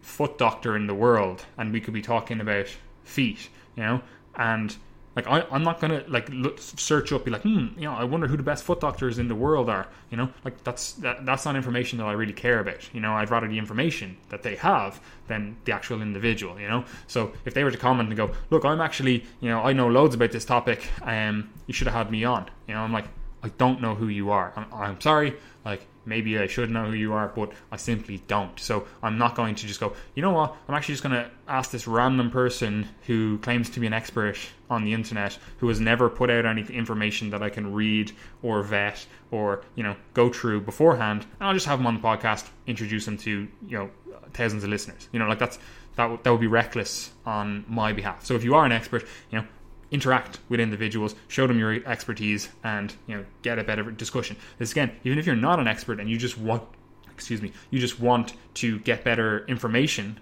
foot 0.00 0.38
doctor 0.38 0.76
in 0.76 0.86
the 0.86 0.94
world, 0.94 1.44
and 1.58 1.72
we 1.72 1.80
could 1.80 1.94
be 1.94 2.02
talking 2.02 2.40
about 2.40 2.68
feet, 3.04 3.48
you 3.76 3.82
know, 3.82 4.00
and 4.36 4.76
like 5.16 5.26
I, 5.26 5.46
I'm 5.50 5.64
not 5.64 5.80
gonna 5.80 6.04
like 6.08 6.28
look, 6.28 6.58
search 6.58 7.10
up, 7.10 7.24
be 7.24 7.30
like, 7.30 7.42
hmm, 7.42 7.68
you 7.76 7.84
know, 7.84 7.94
I 7.94 8.04
wonder 8.04 8.26
who 8.26 8.36
the 8.36 8.42
best 8.42 8.64
foot 8.64 8.80
doctors 8.80 9.18
in 9.18 9.28
the 9.28 9.34
world 9.34 9.70
are. 9.70 9.88
You 10.10 10.18
know, 10.18 10.28
like 10.44 10.62
that's 10.62 10.92
that, 10.94 11.24
that's 11.24 11.46
not 11.46 11.56
information 11.56 11.98
that 11.98 12.04
I 12.04 12.12
really 12.12 12.34
care 12.34 12.60
about. 12.60 12.92
You 12.94 13.00
know, 13.00 13.14
I'd 13.14 13.30
rather 13.30 13.48
the 13.48 13.58
information 13.58 14.18
that 14.28 14.42
they 14.42 14.56
have 14.56 15.00
than 15.26 15.56
the 15.64 15.72
actual 15.72 16.02
individual. 16.02 16.60
You 16.60 16.68
know, 16.68 16.84
so 17.06 17.32
if 17.46 17.54
they 17.54 17.64
were 17.64 17.70
to 17.70 17.78
comment 17.78 18.10
and 18.10 18.16
go, 18.16 18.30
look, 18.50 18.66
I'm 18.66 18.82
actually, 18.82 19.24
you 19.40 19.48
know, 19.48 19.60
I 19.60 19.72
know 19.72 19.88
loads 19.88 20.14
about 20.14 20.32
this 20.32 20.44
topic. 20.44 20.86
Um, 21.00 21.48
you 21.66 21.72
should 21.72 21.86
have 21.86 21.96
had 21.96 22.10
me 22.10 22.24
on. 22.24 22.50
You 22.68 22.74
know, 22.74 22.80
I'm 22.80 22.92
like, 22.92 23.06
I 23.46 23.50
don't 23.58 23.80
know 23.80 23.94
who 23.94 24.08
you 24.08 24.30
are. 24.30 24.52
I'm, 24.56 24.66
I'm 24.72 25.00
sorry. 25.00 25.36
Like 25.64 25.86
maybe 26.04 26.36
I 26.36 26.48
should 26.48 26.68
know 26.68 26.86
who 26.86 26.94
you 26.94 27.12
are, 27.12 27.28
but 27.28 27.52
I 27.70 27.76
simply 27.76 28.20
don't. 28.26 28.58
So 28.58 28.86
I'm 29.04 29.18
not 29.18 29.36
going 29.36 29.54
to 29.54 29.66
just 29.66 29.78
go, 29.78 29.94
you 30.16 30.22
know 30.22 30.32
what, 30.32 30.56
I'm 30.68 30.74
actually 30.74 30.94
just 30.94 31.04
going 31.04 31.14
to 31.14 31.30
ask 31.46 31.70
this 31.70 31.86
random 31.86 32.30
person 32.30 32.88
who 33.06 33.38
claims 33.38 33.70
to 33.70 33.80
be 33.80 33.86
an 33.86 33.92
expert 33.92 34.36
on 34.68 34.84
the 34.84 34.92
internet, 34.92 35.38
who 35.58 35.68
has 35.68 35.78
never 35.78 36.08
put 36.08 36.28
out 36.28 36.44
any 36.44 36.62
information 36.62 37.30
that 37.30 37.42
I 37.42 37.50
can 37.50 37.72
read 37.72 38.10
or 38.42 38.62
vet 38.62 39.06
or, 39.30 39.62
you 39.76 39.84
know, 39.84 39.94
go 40.14 40.28
through 40.28 40.62
beforehand, 40.62 41.24
and 41.38 41.48
I'll 41.48 41.54
just 41.54 41.66
have 41.66 41.78
him 41.78 41.86
on 41.86 41.94
the 41.94 42.00
podcast, 42.00 42.48
introduce 42.66 43.06
him 43.06 43.18
to, 43.18 43.48
you 43.66 43.78
know, 43.78 43.90
thousands 44.32 44.64
of 44.64 44.70
listeners. 44.70 45.08
You 45.12 45.20
know, 45.20 45.28
like 45.28 45.38
that's, 45.38 45.58
that, 45.96 46.24
that 46.24 46.30
would 46.30 46.40
be 46.40 46.46
reckless 46.48 47.10
on 47.24 47.64
my 47.68 47.92
behalf. 47.92 48.24
So 48.24 48.34
if 48.34 48.44
you 48.44 48.54
are 48.54 48.64
an 48.64 48.72
expert, 48.72 49.04
you 49.30 49.38
know, 49.38 49.46
interact 49.90 50.40
with 50.48 50.60
individuals, 50.60 51.14
show 51.28 51.46
them 51.46 51.58
your 51.58 51.74
expertise, 51.86 52.48
and 52.64 52.94
you 53.06 53.16
know 53.16 53.24
get 53.42 53.58
a 53.58 53.64
better 53.64 53.90
discussion. 53.90 54.36
This 54.58 54.72
again, 54.72 54.92
even 55.04 55.18
if 55.18 55.26
you're 55.26 55.36
not 55.36 55.60
an 55.60 55.68
expert 55.68 56.00
and 56.00 56.08
you 56.10 56.16
just 56.16 56.38
want, 56.38 56.62
excuse 57.10 57.42
me, 57.42 57.52
you 57.70 57.78
just 57.78 58.00
want 58.00 58.34
to 58.54 58.78
get 58.80 59.04
better 59.04 59.44
information, 59.46 60.18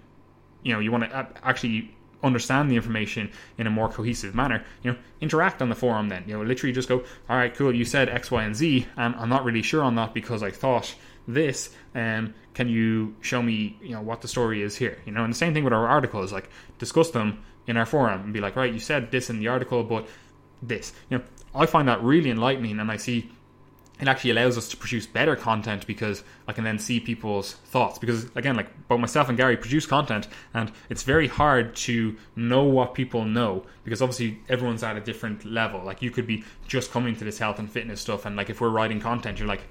you 0.63 0.73
know, 0.73 0.79
you 0.79 0.91
want 0.91 1.09
to 1.09 1.27
actually 1.43 1.95
understand 2.23 2.71
the 2.71 2.75
information 2.75 3.29
in 3.57 3.67
a 3.67 3.69
more 3.69 3.87
cohesive 3.87 4.33
manner, 4.33 4.63
you 4.81 4.91
know, 4.91 4.97
interact 5.21 5.61
on 5.61 5.69
the 5.69 5.75
forum 5.75 6.09
then. 6.09 6.23
You 6.27 6.37
know, 6.37 6.43
literally 6.43 6.73
just 6.73 6.89
go, 6.89 7.03
all 7.29 7.37
right, 7.37 7.53
cool, 7.53 7.73
you 7.73 7.85
said 7.85 8.09
X, 8.09 8.31
Y, 8.31 8.43
and 8.43 8.55
Z, 8.55 8.87
and 8.97 9.15
I'm 9.15 9.29
not 9.29 9.45
really 9.45 9.61
sure 9.61 9.83
on 9.83 9.95
that 9.95 10.13
because 10.13 10.41
I 10.41 10.51
thought 10.51 10.95
this, 11.27 11.69
and 11.93 12.27
um, 12.27 12.33
can 12.53 12.67
you 12.67 13.15
show 13.21 13.41
me, 13.41 13.77
you 13.81 13.91
know, 13.91 14.01
what 14.01 14.21
the 14.21 14.27
story 14.27 14.61
is 14.61 14.75
here? 14.75 14.97
You 15.05 15.11
know, 15.11 15.23
and 15.23 15.33
the 15.33 15.37
same 15.37 15.53
thing 15.53 15.63
with 15.63 15.73
our 15.73 15.87
articles, 15.87 16.31
like 16.31 16.49
discuss 16.77 17.11
them 17.11 17.43
in 17.67 17.77
our 17.77 17.85
forum 17.85 18.21
and 18.23 18.33
be 18.33 18.39
like, 18.39 18.55
right, 18.55 18.71
you 18.71 18.79
said 18.79 19.11
this 19.11 19.29
in 19.29 19.39
the 19.39 19.47
article, 19.47 19.83
but 19.83 20.07
this. 20.61 20.93
You 21.09 21.17
know, 21.17 21.23
I 21.53 21.65
find 21.65 21.87
that 21.87 22.01
really 22.03 22.29
enlightening, 22.29 22.79
and 22.79 22.91
I 22.91 22.97
see 22.97 23.29
it 23.99 24.09
actually 24.09 24.31
allows 24.31 24.57
us 24.57 24.67
to 24.69 24.77
produce 24.77 25.07
better 25.07 25.37
content 25.37 25.87
because 25.87 26.23
I 26.49 26.53
can 26.53 26.65
then 26.65 26.79
see 26.79 26.99
people's 26.99 27.53
thoughts. 27.53 27.97
Because 27.97 28.25
again, 28.35 28.55
like 28.55 28.87
both 28.87 28.99
myself 28.99 29.29
and 29.29 29.37
Gary 29.37 29.55
produce 29.55 29.85
content, 29.85 30.27
and 30.53 30.71
it's 30.89 31.03
very 31.03 31.27
hard 31.27 31.75
to 31.77 32.17
know 32.35 32.63
what 32.63 32.93
people 32.93 33.23
know 33.23 33.65
because 33.83 34.01
obviously 34.01 34.39
everyone's 34.49 34.83
at 34.83 34.97
a 34.97 34.99
different 34.99 35.45
level. 35.45 35.81
Like 35.83 36.01
you 36.01 36.11
could 36.11 36.27
be 36.27 36.43
just 36.67 36.91
coming 36.91 37.15
to 37.15 37.23
this 37.23 37.37
health 37.37 37.57
and 37.57 37.71
fitness 37.71 38.01
stuff, 38.01 38.25
and 38.25 38.35
like 38.35 38.49
if 38.49 38.59
we're 38.59 38.69
writing 38.69 38.99
content, 38.99 39.39
you're 39.39 39.47
like, 39.47 39.63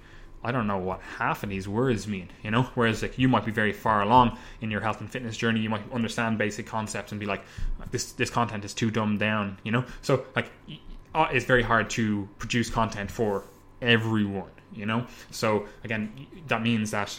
I 0.44 0.52
don't 0.52 0.66
know 0.66 0.76
what 0.78 1.00
half 1.00 1.42
of 1.42 1.48
these 1.48 1.66
words 1.66 2.06
mean, 2.06 2.28
you 2.42 2.50
know? 2.50 2.64
Whereas 2.74 3.02
like 3.02 3.18
you 3.18 3.28
might 3.28 3.46
be 3.46 3.50
very 3.50 3.72
far 3.72 4.02
along 4.02 4.38
in 4.60 4.70
your 4.70 4.82
health 4.82 5.00
and 5.00 5.10
fitness 5.10 5.36
journey, 5.36 5.60
you 5.60 5.70
might 5.70 5.90
understand 5.90 6.36
basic 6.36 6.66
concepts 6.66 7.12
and 7.12 7.18
be 7.18 7.26
like, 7.26 7.42
this 7.90 8.12
this 8.12 8.30
content 8.30 8.64
is 8.64 8.74
too 8.74 8.90
dumbed 8.90 9.18
down, 9.18 9.58
you 9.64 9.72
know? 9.72 9.84
So 10.02 10.26
like 10.36 10.50
uh, 11.14 11.28
it's 11.32 11.46
very 11.46 11.62
hard 11.62 11.88
to 11.90 12.28
produce 12.38 12.68
content 12.68 13.10
for 13.10 13.44
everyone, 13.80 14.50
you 14.72 14.84
know? 14.84 15.06
So 15.30 15.66
again, 15.82 16.26
that 16.48 16.62
means 16.62 16.90
that 16.90 17.18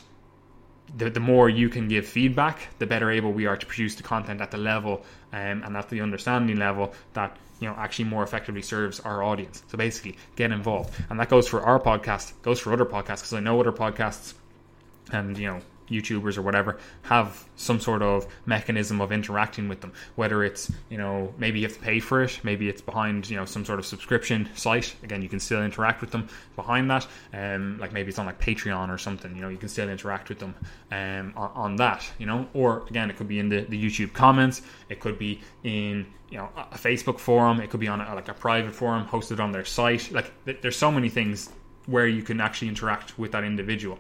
the, 0.96 1.10
the 1.10 1.20
more 1.20 1.50
you 1.50 1.70
can 1.70 1.88
give 1.88 2.06
feedback, 2.06 2.70
the 2.78 2.86
better 2.86 3.10
able 3.10 3.32
we 3.34 3.46
are 3.48 3.58
to 3.58 3.66
produce 3.66 3.96
the 3.96 4.04
content 4.04 4.42
at 4.42 4.52
the 4.52 4.58
level 4.58 5.04
um, 5.34 5.64
and 5.64 5.76
at 5.76 5.90
the 5.90 6.02
understanding 6.02 6.58
level 6.58 6.94
that 7.14 7.38
you 7.60 7.68
know 7.68 7.76
actually 7.78 8.06
more 8.06 8.24
effectively 8.24 8.62
serves 8.62 9.00
our 9.02 9.24
audience. 9.24 9.63
So 9.68 9.78
basically, 9.78 10.18
get 10.36 10.52
involved, 10.52 10.94
and 11.10 11.20
that 11.20 11.30
goes 11.30 11.48
for 11.48 11.62
our 11.62 11.80
podcast, 11.80 12.34
goes 12.41 12.60
for 12.60 12.74
other 12.74 12.86
podcasts 12.86 13.22
because 13.22 13.34
I 13.34 13.39
know 13.39 13.60
other 13.60 13.72
podcasts, 13.72 14.34
and 15.12 15.38
you 15.38 15.48
know 15.48 15.62
YouTubers 15.89 16.38
or 16.38 16.41
whatever 16.41 16.80
have 17.04 17.45
some 17.56 17.80
sort 17.80 18.02
of 18.02 18.28
mechanism 18.45 19.02
of 19.02 19.12
interacting 19.12 19.67
with 19.67 19.82
them. 19.82 19.93
Whether 20.15 20.43
it's 20.43 20.71
you 20.89 20.98
know 20.98 21.34
maybe 21.38 21.60
you 21.60 21.67
have 21.67 21.76
to 21.76 21.84
pay 21.84 22.00
for 22.00 22.24
it, 22.24 22.39
maybe 22.43 22.69
it's 22.69 22.82
behind 22.82 23.30
you 23.30 23.38
know 23.38 23.45
some 23.45 23.65
sort 23.65 23.80
of 23.80 23.86
subscription 23.86 24.50
site. 24.56 24.95
Again, 25.04 25.21
you 25.21 25.30
can 25.30 25.39
still 25.39 25.63
interact 25.63 26.02
with 26.02 26.12
them 26.12 26.28
behind 26.56 26.89
that. 26.91 27.08
Um, 27.34 27.78
like 27.80 27.93
maybe 27.93 28.10
it's 28.10 28.19
on 28.19 28.26
like 28.26 28.39
Patreon 28.39 28.89
or 28.89 28.98
something. 28.98 29.36
You 29.36 29.41
know, 29.41 29.50
you 29.50 29.58
can 29.58 29.69
still 29.69 29.89
interact 29.89 30.30
with 30.30 30.39
them 30.39 30.56
um, 30.91 31.34
on, 31.36 31.52
on 31.56 31.76
that. 31.78 32.08
You 32.17 32.26
know, 32.26 32.48
or 32.54 32.86
again, 32.89 33.10
it 33.10 33.17
could 33.17 33.28
be 33.28 33.39
in 33.39 33.50
the, 33.50 33.62
the 33.62 33.82
YouTube 33.82 34.13
comments. 34.13 34.62
It 34.89 35.00
could 35.00 35.17
be 35.17 35.41
in 35.63 36.06
you 36.30 36.38
know 36.38 36.50
a 36.58 36.78
Facebook 36.78 37.19
forum. 37.19 37.60
It 37.60 37.69
could 37.69 37.80
be 37.80 37.88
on 37.88 38.02
a, 38.02 38.15
like 38.15 38.28
a 38.28 38.34
private 38.34 38.74
forum 38.74 39.06
hosted 39.06 39.39
on 39.39 39.52
their 39.52 39.65
site. 39.65 40.12
Like 40.12 40.32
there's 40.62 40.78
so 40.78 40.91
many 40.91 41.10
things 41.10 41.50
where 41.86 42.08
you 42.08 42.24
can 42.24 42.41
actually 42.41 42.67
interact 42.67 43.17
with 43.19 43.32
that 43.32 43.43
individual 43.43 44.00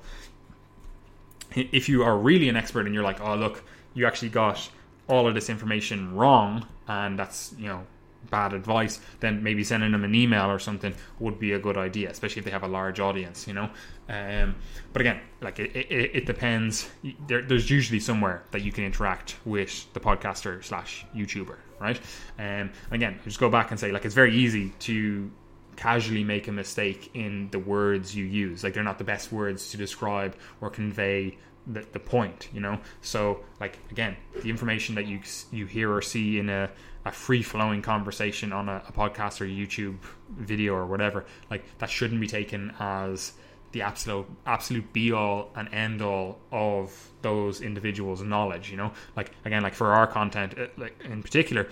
if 1.55 1.89
you 1.89 2.03
are 2.03 2.17
really 2.17 2.49
an 2.49 2.55
expert 2.55 2.85
and 2.85 2.93
you're 2.93 3.03
like, 3.03 3.21
oh 3.21 3.35
look, 3.35 3.63
you 3.93 4.05
actually 4.05 4.29
got 4.29 4.69
all 5.07 5.27
of 5.27 5.33
this 5.33 5.49
information 5.49 6.15
wrong, 6.15 6.65
and 6.87 7.17
that's 7.17 7.53
you 7.57 7.67
know 7.67 7.85
bad 8.29 8.53
advice, 8.53 8.99
then 9.19 9.43
maybe 9.43 9.63
sending 9.63 9.91
them 9.91 10.03
an 10.03 10.15
email 10.15 10.49
or 10.49 10.59
something 10.59 10.93
would 11.19 11.39
be 11.39 11.53
a 11.53 11.59
good 11.59 11.77
idea, 11.77 12.09
especially 12.09 12.39
if 12.39 12.45
they 12.45 12.51
have 12.51 12.63
a 12.63 12.67
large 12.67 12.99
audience, 12.99 13.47
you 13.47 13.53
know. 13.53 13.69
Um, 14.09 14.55
but 14.93 15.01
again, 15.01 15.19
like 15.41 15.59
it, 15.59 15.75
it, 15.75 16.15
it 16.15 16.25
depends. 16.25 16.89
There, 17.27 17.41
there's 17.41 17.69
usually 17.69 17.99
somewhere 17.99 18.43
that 18.51 18.61
you 18.61 18.71
can 18.71 18.83
interact 18.83 19.35
with 19.45 19.91
the 19.93 19.99
podcaster 19.99 20.63
slash 20.63 21.05
YouTuber, 21.15 21.57
right? 21.79 21.99
Um, 22.39 22.71
again, 22.91 23.19
just 23.23 23.39
go 23.39 23.49
back 23.49 23.71
and 23.71 23.79
say 23.79 23.91
like 23.91 24.05
it's 24.05 24.15
very 24.15 24.35
easy 24.35 24.69
to 24.79 25.31
casually 25.75 26.23
make 26.23 26.47
a 26.47 26.51
mistake 26.51 27.11
in 27.13 27.49
the 27.51 27.59
words 27.59 28.15
you 28.15 28.25
use. 28.25 28.63
Like 28.63 28.73
they're 28.73 28.83
not 28.83 28.97
the 28.97 29.03
best 29.03 29.31
words 29.31 29.69
to 29.71 29.77
describe 29.77 30.35
or 30.61 30.69
convey 30.69 31.37
the, 31.67 31.85
the 31.93 31.99
point 31.99 32.47
you 32.53 32.59
know 32.59 32.79
so 33.01 33.39
like 33.59 33.79
again 33.91 34.15
the 34.41 34.49
information 34.49 34.95
that 34.95 35.07
you 35.07 35.19
you 35.51 35.65
hear 35.65 35.91
or 35.91 36.01
see 36.01 36.37
in 36.37 36.49
a, 36.49 36.69
a 37.05 37.11
free 37.11 37.41
flowing 37.41 37.81
conversation 37.81 38.53
on 38.53 38.69
a, 38.69 38.83
a 38.87 38.91
podcast 38.91 39.41
or 39.41 39.45
youtube 39.45 39.97
video 40.37 40.73
or 40.73 40.85
whatever 40.85 41.25
like 41.49 41.63
that 41.79 41.89
shouldn't 41.89 42.21
be 42.21 42.27
taken 42.27 42.71
as 42.79 43.33
the 43.71 43.81
absolute 43.81 44.27
absolute 44.45 44.93
be 44.93 45.11
all 45.11 45.49
and 45.55 45.67
end 45.73 46.01
all 46.01 46.39
of 46.51 47.09
those 47.21 47.61
individuals 47.61 48.21
knowledge 48.21 48.69
you 48.69 48.77
know 48.77 48.91
like 49.15 49.31
again 49.43 49.63
like 49.63 49.73
for 49.73 49.91
our 49.91 50.07
content 50.07 50.53
uh, 50.57 50.67
like 50.77 50.95
in 51.03 51.23
particular 51.23 51.67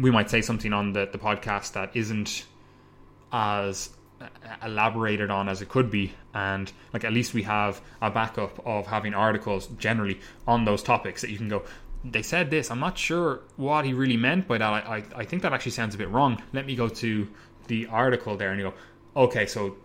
we 0.00 0.10
might 0.10 0.30
say 0.30 0.40
something 0.40 0.72
on 0.72 0.92
the, 0.92 1.06
the 1.12 1.18
podcast 1.18 1.72
that 1.72 1.94
isn't 1.94 2.46
as 3.34 3.90
elaborated 4.62 5.28
on 5.30 5.48
as 5.48 5.60
it 5.60 5.68
could 5.68 5.90
be 5.90 6.12
and 6.32 6.72
like 6.94 7.04
at 7.04 7.12
least 7.12 7.34
we 7.34 7.42
have 7.42 7.82
a 8.00 8.10
backup 8.10 8.64
of 8.64 8.86
having 8.86 9.12
articles 9.12 9.66
generally 9.76 10.18
on 10.46 10.64
those 10.64 10.82
topics 10.82 11.20
that 11.20 11.30
you 11.30 11.36
can 11.36 11.48
go 11.48 11.62
they 12.04 12.22
said 12.22 12.50
this. 12.50 12.70
I'm 12.70 12.80
not 12.80 12.98
sure 12.98 13.40
what 13.56 13.84
he 13.84 13.94
really 13.94 14.16
meant 14.16 14.46
by 14.46 14.58
that. 14.58 14.70
I, 14.70 14.96
I, 14.96 15.04
I 15.16 15.24
think 15.24 15.42
that 15.42 15.52
actually 15.52 15.72
sounds 15.72 15.94
a 15.94 15.98
bit 15.98 16.10
wrong. 16.10 16.42
Let 16.52 16.66
me 16.66 16.76
go 16.76 16.88
to 16.88 17.28
the 17.66 17.86
article 17.86 18.36
there 18.36 18.50
and 18.50 18.60
you 18.60 18.66
go 18.66 18.74
okay 19.16 19.46
so 19.46 19.76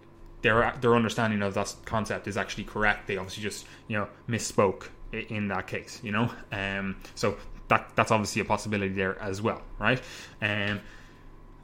their 0.41 0.75
their 0.81 0.95
understanding 0.95 1.41
of 1.41 1.53
that 1.53 1.73
concept 1.85 2.27
is 2.27 2.35
actually 2.35 2.65
correct. 2.65 3.07
They 3.07 3.15
obviously 3.15 3.43
just 3.43 3.65
you 3.88 3.97
know 3.97 4.09
misspoke 4.27 4.89
in 5.12 5.47
that 5.47 5.65
case 5.67 5.99
you 6.03 6.12
know? 6.12 6.29
Um 6.51 6.97
so 7.15 7.38
that 7.69 7.89
that's 7.95 8.12
obviously 8.12 8.41
a 8.41 8.45
possibility 8.45 8.93
there 8.93 9.19
as 9.21 9.41
well 9.41 9.62
right? 9.79 10.01
Um 10.41 10.81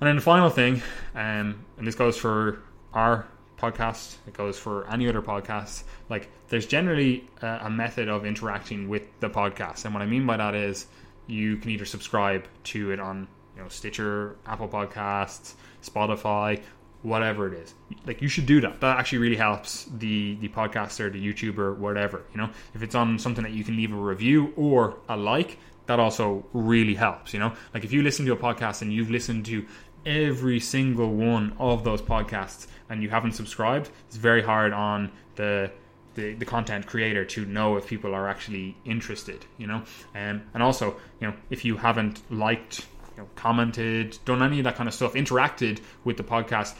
and 0.01 0.07
then 0.07 0.15
the 0.15 0.21
final 0.21 0.49
thing, 0.49 0.81
um, 1.13 1.65
and 1.77 1.87
this 1.87 1.95
goes 1.95 2.17
for 2.17 2.61
our 2.93 3.27
podcast, 3.57 4.17
it 4.27 4.33
goes 4.33 4.57
for 4.57 4.87
any 4.91 5.07
other 5.07 5.21
podcast. 5.21 5.83
Like, 6.09 6.29
there's 6.49 6.65
generally 6.65 7.27
a, 7.41 7.59
a 7.63 7.69
method 7.69 8.09
of 8.09 8.25
interacting 8.25 8.89
with 8.89 9.03
the 9.19 9.29
podcast, 9.29 9.85
and 9.85 9.93
what 9.93 10.03
I 10.03 10.05
mean 10.05 10.25
by 10.25 10.37
that 10.37 10.55
is 10.55 10.87
you 11.27 11.57
can 11.57 11.71
either 11.71 11.85
subscribe 11.85 12.47
to 12.63 12.91
it 12.91 12.99
on 12.99 13.27
you 13.55 13.63
know 13.63 13.69
Stitcher, 13.69 14.37
Apple 14.45 14.67
Podcasts, 14.67 15.53
Spotify, 15.83 16.61
whatever 17.01 17.47
it 17.47 17.53
is. 17.53 17.73
Like 18.05 18.21
you 18.21 18.27
should 18.27 18.45
do 18.45 18.61
that. 18.61 18.81
That 18.81 18.97
actually 18.99 19.19
really 19.19 19.35
helps 19.35 19.85
the 19.85 20.35
the 20.35 20.49
podcaster, 20.49 21.11
the 21.11 21.33
YouTuber, 21.33 21.77
whatever. 21.77 22.23
You 22.31 22.39
know, 22.39 22.49
if 22.73 22.83
it's 22.83 22.95
on 22.95 23.19
something 23.19 23.43
that 23.43 23.53
you 23.53 23.63
can 23.63 23.77
leave 23.77 23.93
a 23.93 23.95
review 23.95 24.53
or 24.55 24.97
a 25.07 25.15
like, 25.15 25.57
that 25.85 25.99
also 25.99 26.45
really 26.53 26.95
helps. 26.95 27.33
You 27.33 27.39
know, 27.39 27.53
like 27.73 27.83
if 27.83 27.93
you 27.93 28.01
listen 28.01 28.25
to 28.25 28.33
a 28.33 28.37
podcast 28.37 28.81
and 28.81 28.91
you've 28.91 29.11
listened 29.11 29.45
to 29.45 29.65
every 30.05 30.59
single 30.59 31.13
one 31.13 31.55
of 31.59 31.83
those 31.83 32.01
podcasts 32.01 32.67
and 32.89 33.01
you 33.01 33.09
haven't 33.09 33.33
subscribed, 33.33 33.89
it's 34.07 34.17
very 34.17 34.41
hard 34.41 34.73
on 34.73 35.11
the 35.35 35.71
the, 36.15 36.33
the 36.33 36.45
content 36.45 36.87
creator 36.87 37.25
to 37.25 37.45
know 37.45 37.75
if 37.75 37.87
people 37.87 38.15
are 38.15 38.27
actually 38.27 38.75
interested, 38.85 39.45
you 39.57 39.67
know. 39.67 39.83
Um, 40.15 40.43
and 40.53 40.63
also, 40.63 40.95
you 41.19 41.27
know, 41.27 41.33
if 41.49 41.65
you 41.65 41.75
haven't 41.75 42.21
liked, 42.31 42.85
you 43.15 43.23
know, 43.23 43.29
commented, 43.35 44.17
done 44.25 44.41
any 44.41 44.59
of 44.59 44.63
that 44.63 44.77
kind 44.77 44.87
of 44.87 44.95
stuff, 44.95 45.13
interacted 45.13 45.81
with 46.05 46.15
the 46.15 46.23
podcast, 46.23 46.75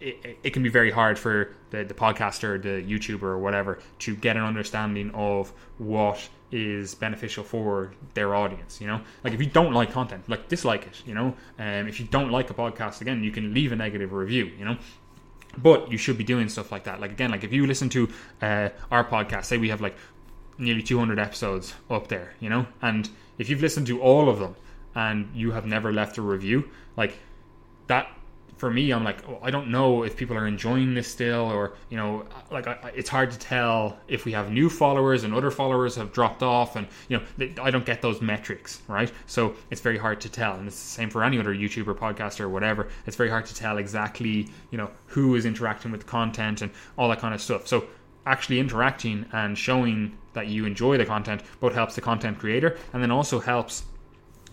it, 0.00 0.38
it 0.42 0.50
can 0.50 0.62
be 0.62 0.68
very 0.68 0.90
hard 0.90 1.18
for 1.18 1.54
the, 1.70 1.84
the 1.84 1.94
podcaster, 1.94 2.60
the 2.60 2.82
YouTuber, 2.82 3.22
or 3.22 3.38
whatever 3.38 3.78
to 4.00 4.16
get 4.16 4.36
an 4.36 4.42
understanding 4.42 5.10
of 5.12 5.52
what 5.78 6.28
is 6.52 6.94
beneficial 6.94 7.44
for 7.44 7.92
their 8.14 8.34
audience 8.34 8.80
you 8.80 8.86
know? 8.86 9.00
Like 9.22 9.32
if 9.32 9.40
you 9.40 9.46
don't 9.46 9.72
like 9.72 9.92
content 9.92 10.28
like 10.28 10.48
dislike 10.48 10.86
it 10.86 11.02
you 11.06 11.14
know? 11.14 11.34
Um, 11.58 11.86
if 11.86 12.00
you 12.00 12.06
don't 12.06 12.30
like 12.30 12.50
a 12.50 12.54
podcast 12.54 13.00
again 13.00 13.22
you 13.22 13.30
can 13.30 13.54
leave 13.54 13.72
a 13.72 13.76
negative 13.76 14.12
review 14.12 14.46
you 14.58 14.64
know? 14.64 14.76
But 15.58 15.90
you 15.90 15.98
should 15.98 16.18
be 16.18 16.24
doing 16.24 16.48
stuff 16.48 16.72
like 16.72 16.84
that. 16.84 17.00
Like 17.00 17.12
again 17.12 17.30
like 17.30 17.44
if 17.44 17.52
you 17.52 17.66
listen 17.66 17.88
to 17.90 18.08
uh, 18.42 18.70
our 18.90 19.04
podcast 19.04 19.44
say 19.44 19.58
we 19.58 19.68
have 19.68 19.80
like 19.80 19.96
nearly 20.58 20.82
200 20.82 21.18
episodes 21.18 21.74
up 21.88 22.08
there 22.08 22.34
you 22.40 22.48
know? 22.48 22.66
And 22.82 23.08
if 23.38 23.48
you've 23.48 23.62
listened 23.62 23.86
to 23.86 24.00
all 24.00 24.28
of 24.28 24.40
them 24.40 24.56
and 24.94 25.30
you 25.34 25.52
have 25.52 25.66
never 25.66 25.92
left 25.92 26.18
a 26.18 26.22
review 26.22 26.68
like 26.96 27.16
that 27.86 28.10
for 28.60 28.70
me, 28.70 28.90
I'm 28.90 29.04
like, 29.04 29.24
I 29.42 29.50
don't 29.50 29.68
know 29.68 30.02
if 30.02 30.18
people 30.18 30.36
are 30.36 30.46
enjoying 30.46 30.92
this 30.92 31.08
still, 31.08 31.50
or 31.50 31.72
you 31.88 31.96
know, 31.96 32.26
like 32.50 32.66
I, 32.66 32.92
it's 32.94 33.08
hard 33.08 33.30
to 33.30 33.38
tell 33.38 33.98
if 34.06 34.26
we 34.26 34.32
have 34.32 34.52
new 34.52 34.68
followers 34.68 35.24
and 35.24 35.32
other 35.32 35.50
followers 35.50 35.96
have 35.96 36.12
dropped 36.12 36.42
off, 36.42 36.76
and 36.76 36.86
you 37.08 37.16
know, 37.16 37.48
I 37.62 37.70
don't 37.70 37.86
get 37.86 38.02
those 38.02 38.20
metrics, 38.20 38.82
right? 38.86 39.10
So 39.24 39.54
it's 39.70 39.80
very 39.80 39.96
hard 39.96 40.20
to 40.20 40.28
tell, 40.28 40.56
and 40.56 40.66
it's 40.66 40.76
the 40.76 40.90
same 40.90 41.08
for 41.08 41.24
any 41.24 41.38
other 41.38 41.54
YouTuber, 41.54 41.96
podcaster, 41.96 42.40
or 42.40 42.50
whatever. 42.50 42.88
It's 43.06 43.16
very 43.16 43.30
hard 43.30 43.46
to 43.46 43.54
tell 43.54 43.78
exactly, 43.78 44.50
you 44.70 44.76
know, 44.76 44.90
who 45.06 45.36
is 45.36 45.46
interacting 45.46 45.90
with 45.90 46.02
the 46.02 46.06
content 46.06 46.60
and 46.60 46.70
all 46.98 47.08
that 47.08 47.18
kind 47.18 47.34
of 47.34 47.40
stuff. 47.40 47.66
So 47.66 47.86
actually 48.26 48.60
interacting 48.60 49.24
and 49.32 49.56
showing 49.56 50.18
that 50.34 50.48
you 50.48 50.66
enjoy 50.66 50.98
the 50.98 51.06
content 51.06 51.42
both 51.60 51.72
helps 51.72 51.94
the 51.94 52.00
content 52.02 52.38
creator 52.38 52.76
and 52.92 53.02
then 53.02 53.10
also 53.10 53.40
helps 53.40 53.84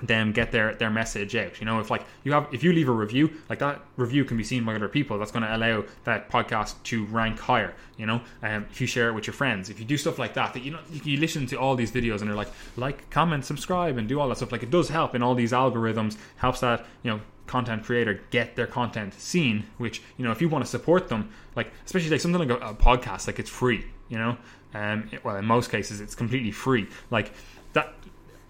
them 0.01 0.31
get 0.31 0.51
their 0.51 0.75
their 0.75 0.89
message 0.89 1.35
out. 1.35 1.59
You 1.59 1.65
know 1.65 1.79
if 1.79 1.89
like 1.89 2.05
you 2.23 2.31
have 2.33 2.47
if 2.51 2.63
you 2.63 2.73
leave 2.73 2.89
a 2.89 2.91
review 2.91 3.31
like 3.49 3.59
that 3.59 3.81
review 3.95 4.25
can 4.25 4.37
be 4.37 4.43
seen 4.43 4.63
by 4.63 4.75
other 4.75 4.87
people. 4.87 5.17
That's 5.17 5.31
going 5.31 5.43
to 5.43 5.55
allow 5.55 5.83
that 6.03 6.29
podcast 6.29 6.75
to 6.83 7.05
rank 7.05 7.39
higher 7.39 7.73
you 7.97 8.05
know 8.05 8.21
um, 8.43 8.65
if 8.69 8.79
you 8.81 8.87
share 8.87 9.09
it 9.09 9.13
with 9.13 9.27
your 9.27 9.33
friends. 9.33 9.69
If 9.69 9.79
you 9.79 9.85
do 9.85 9.97
stuff 9.97 10.19
like 10.19 10.33
that 10.35 10.53
that 10.53 10.63
you 10.63 10.71
know 10.71 10.79
you 10.91 11.17
listen 11.17 11.45
to 11.47 11.55
all 11.55 11.75
these 11.75 11.91
videos 11.91 12.21
and 12.21 12.29
they're 12.29 12.35
like 12.35 12.51
like 12.75 13.09
comment 13.09 13.45
subscribe 13.45 13.97
and 13.97 14.07
do 14.07 14.19
all 14.19 14.29
that 14.29 14.37
stuff. 14.37 14.51
Like 14.51 14.63
it 14.63 14.71
does 14.71 14.89
help 14.89 15.15
in 15.15 15.23
all 15.23 15.35
these 15.35 15.51
algorithms 15.51 16.17
helps 16.37 16.59
that 16.61 16.85
you 17.03 17.11
know 17.11 17.21
content 17.47 17.83
creator 17.83 18.19
get 18.29 18.57
their 18.57 18.67
content 18.67 19.13
seen 19.13 19.63
which 19.77 20.01
you 20.17 20.25
know 20.25 20.31
if 20.31 20.41
you 20.41 20.49
want 20.49 20.65
to 20.65 20.69
support 20.69 21.07
them 21.07 21.29
like 21.55 21.71
especially 21.85 22.09
like 22.09 22.19
something 22.19 22.45
like 22.45 22.49
a, 22.49 22.57
a 22.57 22.73
podcast 22.73 23.25
like 23.25 23.39
it's 23.39 23.49
free 23.49 23.85
you 24.09 24.17
know? 24.17 24.37
Um 24.73 25.09
well 25.23 25.35
in 25.37 25.45
most 25.45 25.71
cases 25.71 26.01
it's 26.01 26.15
completely 26.15 26.51
free. 26.51 26.87
Like 27.09 27.31
that 27.73 27.93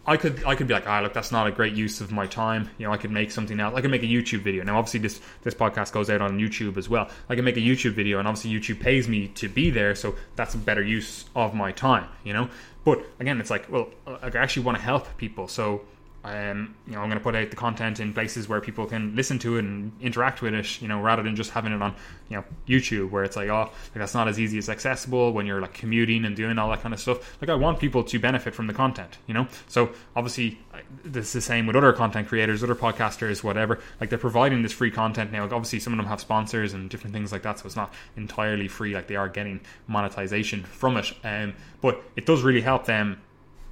I 0.10 0.16
could 0.16 0.42
I 0.46 0.56
could 0.56 0.68
be 0.68 0.74
like, 0.74 0.88
ah, 0.88 1.02
look, 1.02 1.14
that's 1.14 1.34
not 1.34 1.48
a 1.48 1.52
great 1.52 1.74
use 1.74 2.00
of 2.00 2.14
my 2.14 2.28
time. 2.28 2.70
You 2.78 2.88
know, 2.88 2.94
I 2.94 2.98
could 2.98 3.12
make 3.12 3.30
something 3.30 3.60
else. 3.60 3.76
I 3.76 3.82
could 3.82 3.92
make 3.92 4.04
a 4.04 4.08
YouTube 4.08 4.40
video. 4.40 4.64
Now, 4.64 4.78
obviously, 4.78 5.02
this 5.02 5.20
this 5.44 5.54
podcast 5.54 5.92
goes 5.92 6.10
out 6.10 6.22
on 6.22 6.40
YouTube 6.40 6.78
as 6.78 6.88
well. 6.88 7.10
I 7.28 7.36
can 7.36 7.44
make 7.44 7.58
a 7.58 7.62
YouTube 7.62 7.92
video, 7.92 8.18
and 8.18 8.28
obviously, 8.28 8.52
YouTube 8.52 8.80
pays 8.80 9.10
me 9.10 9.28
to 9.30 9.50
be 9.50 9.70
there, 9.70 9.96
so 9.96 10.16
that's 10.38 10.56
a 10.56 10.58
better 10.58 10.82
use 10.82 11.26
of 11.36 11.54
my 11.54 11.74
time. 11.74 12.08
You 12.24 12.32
know, 12.34 12.50
but 12.86 13.06
again, 13.20 13.42
it's 13.42 13.50
like, 13.50 13.70
well, 13.70 13.90
I 14.08 14.30
actually 14.36 14.64
want 14.64 14.78
to 14.78 14.84
help 14.84 15.18
people, 15.18 15.50
so 15.50 15.82
um, 16.28 16.76
you 16.86 16.94
know, 16.94 17.00
I'm 17.00 17.08
going 17.08 17.18
to 17.18 17.24
put 17.24 17.36
out 17.36 17.50
the 17.50 17.56
content 17.56 18.02
in 18.02 18.14
places 18.14 18.50
where 18.50 18.60
people 18.60 18.86
can 18.86 19.16
listen 19.16 19.40
to 19.40 19.56
it 19.56 19.60
and 19.60 19.94
interact 20.02 20.42
with 20.42 20.54
it, 20.54 20.82
you 20.82 20.88
know, 20.90 21.00
rather 21.00 21.24
than 21.24 21.38
just 21.38 21.52
having 21.52 21.72
it 21.72 21.82
on, 21.82 21.96
you 22.28 22.36
know, 22.36 22.44
YouTube 22.68 23.12
where 23.12 23.24
it's 23.24 23.38
like, 23.38 23.48
oh, 23.48 23.62
like 23.62 23.94
that's 23.94 24.14
not 24.14 24.28
as 24.28 24.38
easy 24.38 24.58
as 24.58 24.68
accessible 24.68 25.32
when 25.32 25.46
you're 25.46 25.62
like 25.62 25.74
commuting 25.74 26.26
and 26.26 26.36
doing 26.36 26.58
all 26.58 26.70
that 26.70 26.82
kind 26.82 26.94
of 26.94 27.00
stuff. 27.00 27.38
Like, 27.40 27.50
I 27.50 27.56
want 27.56 27.80
people 27.80 28.04
to 28.04 28.20
benefit 28.20 28.54
from 28.54 28.68
the 28.68 28.74
content, 28.74 29.18
you 29.26 29.34
know. 29.34 29.48
So 29.68 29.92
obviously, 30.18 30.60
this 31.06 31.28
is 31.28 31.34
the 31.34 31.42
same 31.42 31.66
with 31.66 31.78
other 31.78 31.94
content 31.94 32.28
creators, 32.28 32.62
other 32.62 32.76
podcasters, 32.76 33.42
whatever. 33.42 33.80
Like, 34.02 34.10
they're 34.10 34.20
providing 34.20 34.64
this 34.64 34.74
free 34.74 34.92
content 34.92 35.32
now. 35.32 35.44
Like, 35.44 35.54
obviously, 35.54 35.80
some 35.80 35.94
of 35.94 35.98
them 35.98 36.08
have 36.08 36.20
sponsors 36.20 36.74
and 36.74 36.90
different 36.90 37.14
things 37.14 37.32
like 37.32 37.44
that, 37.44 37.60
so 37.60 37.66
it's 37.66 37.78
not 37.78 37.94
entirely 38.18 38.68
free. 38.68 38.94
Like, 38.94 39.08
they 39.08 39.16
are 39.16 39.30
getting 39.30 39.62
monetization 39.88 40.64
from 40.64 40.98
it, 40.98 41.14
um, 41.24 41.54
but 41.80 42.04
it 42.18 42.26
does 42.26 42.44
really 42.44 42.62
help 42.62 42.86
them 42.86 43.22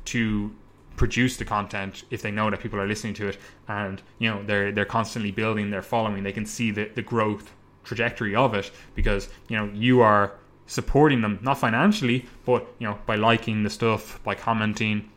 to 0.06 0.56
produce 0.95 1.38
the 1.38 1.45
content 1.45 2.03
if 2.10 2.21
they 2.21 2.31
know 2.31 2.49
that 2.49 2.60
people 2.60 2.79
are 2.79 2.88
listening 2.88 3.13
to 3.15 3.27
it. 3.27 3.38
And 3.67 4.01
you 4.19 4.29
know 4.29 4.43
they're 4.43 4.71
they're 4.71 4.86
constantly 4.86 5.31
building 5.31 5.69
their 5.69 5.81
following. 5.81 6.23
They 6.23 6.31
can 6.31 6.45
see 6.45 6.71
the, 6.71 6.89
the 6.93 7.01
growth 7.01 7.51
trajectory 7.84 8.36
of 8.36 8.53
it 8.53 8.71
because 8.95 9.29
you 9.47 9.58
know 9.58 9.69
you 9.73 10.01
are 10.01 10.34
supporting 10.67 11.21
them 11.21 11.38
not 11.43 11.60
financially 11.60 12.25
but 12.43 12.65
you 12.79 12.88
know 12.88 12.97
by 13.05 13.15
liking 13.15 13.62
the 13.62 13.69
stuff 13.69 14.19
by 14.23 14.34
commenting 14.34 15.08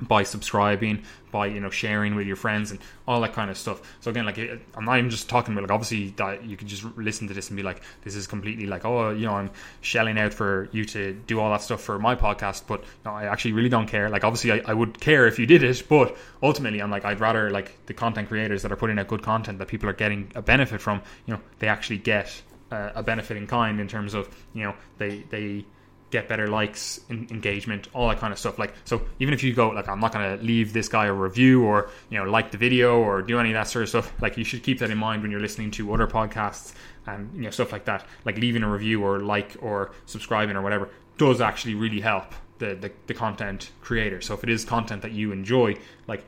by 0.00 0.22
subscribing, 0.22 1.02
by 1.30 1.46
you 1.46 1.60
know 1.60 1.70
sharing 1.70 2.14
with 2.14 2.26
your 2.26 2.36
friends 2.36 2.70
and 2.70 2.80
all 3.06 3.20
that 3.20 3.32
kind 3.32 3.50
of 3.50 3.58
stuff. 3.58 3.80
So 4.00 4.10
again, 4.10 4.26
like 4.26 4.38
I'm 4.74 4.84
not 4.84 4.98
even 4.98 5.10
just 5.10 5.28
talking 5.28 5.54
about 5.54 5.62
like 5.62 5.70
obviously 5.70 6.10
that 6.16 6.44
you 6.44 6.56
can 6.56 6.68
just 6.68 6.84
listen 6.96 7.28
to 7.28 7.34
this 7.34 7.48
and 7.48 7.56
be 7.56 7.62
like, 7.62 7.82
this 8.02 8.14
is 8.14 8.26
completely 8.26 8.66
like 8.66 8.84
oh 8.84 9.10
you 9.10 9.26
know 9.26 9.34
I'm 9.34 9.50
shelling 9.80 10.18
out 10.18 10.32
for 10.32 10.68
you 10.72 10.84
to 10.86 11.12
do 11.26 11.40
all 11.40 11.50
that 11.50 11.62
stuff 11.62 11.80
for 11.80 11.98
my 11.98 12.14
podcast, 12.14 12.62
but 12.66 12.84
no, 13.04 13.12
I 13.12 13.24
actually 13.24 13.52
really 13.52 13.68
don't 13.68 13.88
care. 13.88 14.08
Like 14.08 14.24
obviously 14.24 14.52
I, 14.52 14.70
I 14.70 14.74
would 14.74 15.00
care 15.00 15.26
if 15.26 15.38
you 15.38 15.46
did 15.46 15.62
it, 15.62 15.82
but 15.88 16.16
ultimately 16.42 16.80
I'm 16.80 16.90
like 16.90 17.04
I'd 17.04 17.20
rather 17.20 17.50
like 17.50 17.86
the 17.86 17.94
content 17.94 18.28
creators 18.28 18.62
that 18.62 18.72
are 18.72 18.76
putting 18.76 18.98
out 18.98 19.08
good 19.08 19.22
content 19.22 19.58
that 19.58 19.68
people 19.68 19.88
are 19.88 19.94
getting 19.94 20.30
a 20.34 20.42
benefit 20.42 20.80
from. 20.80 21.02
You 21.26 21.34
know 21.34 21.40
they 21.58 21.68
actually 21.68 21.98
get 21.98 22.42
uh, 22.70 22.90
a 22.94 23.02
benefit 23.02 23.36
in 23.36 23.46
kind 23.46 23.80
in 23.80 23.88
terms 23.88 24.14
of 24.14 24.28
you 24.54 24.64
know 24.64 24.74
they 24.98 25.24
they 25.30 25.64
get 26.10 26.28
better 26.28 26.48
likes, 26.48 27.00
engagement, 27.10 27.88
all 27.92 28.08
that 28.08 28.18
kind 28.18 28.32
of 28.32 28.38
stuff. 28.38 28.58
Like, 28.58 28.74
so 28.84 29.02
even 29.18 29.34
if 29.34 29.42
you 29.42 29.52
go, 29.52 29.68
like, 29.70 29.88
I'm 29.88 30.00
not 30.00 30.12
going 30.12 30.38
to 30.38 30.44
leave 30.44 30.72
this 30.72 30.88
guy 30.88 31.06
a 31.06 31.12
review 31.12 31.64
or, 31.64 31.90
you 32.10 32.18
know, 32.18 32.24
like 32.30 32.50
the 32.50 32.58
video 32.58 32.98
or 32.98 33.20
do 33.22 33.38
any 33.38 33.50
of 33.50 33.54
that 33.54 33.68
sort 33.68 33.82
of 33.82 33.88
stuff, 33.90 34.12
like, 34.22 34.36
you 34.36 34.44
should 34.44 34.62
keep 34.62 34.78
that 34.78 34.90
in 34.90 34.98
mind 34.98 35.22
when 35.22 35.30
you're 35.30 35.40
listening 35.40 35.70
to 35.72 35.92
other 35.92 36.06
podcasts 36.06 36.72
and, 37.06 37.34
you 37.34 37.42
know, 37.42 37.50
stuff 37.50 37.72
like 37.72 37.84
that. 37.84 38.06
Like, 38.24 38.38
leaving 38.38 38.62
a 38.62 38.70
review 38.70 39.02
or 39.04 39.20
like 39.20 39.56
or 39.60 39.92
subscribing 40.06 40.56
or 40.56 40.62
whatever 40.62 40.88
does 41.18 41.40
actually 41.40 41.74
really 41.74 42.00
help 42.00 42.32
the, 42.58 42.74
the, 42.74 42.90
the 43.06 43.14
content 43.14 43.70
creator. 43.82 44.20
So 44.20 44.34
if 44.34 44.42
it 44.42 44.50
is 44.50 44.64
content 44.64 45.02
that 45.02 45.12
you 45.12 45.32
enjoy, 45.32 45.76
like, 46.06 46.24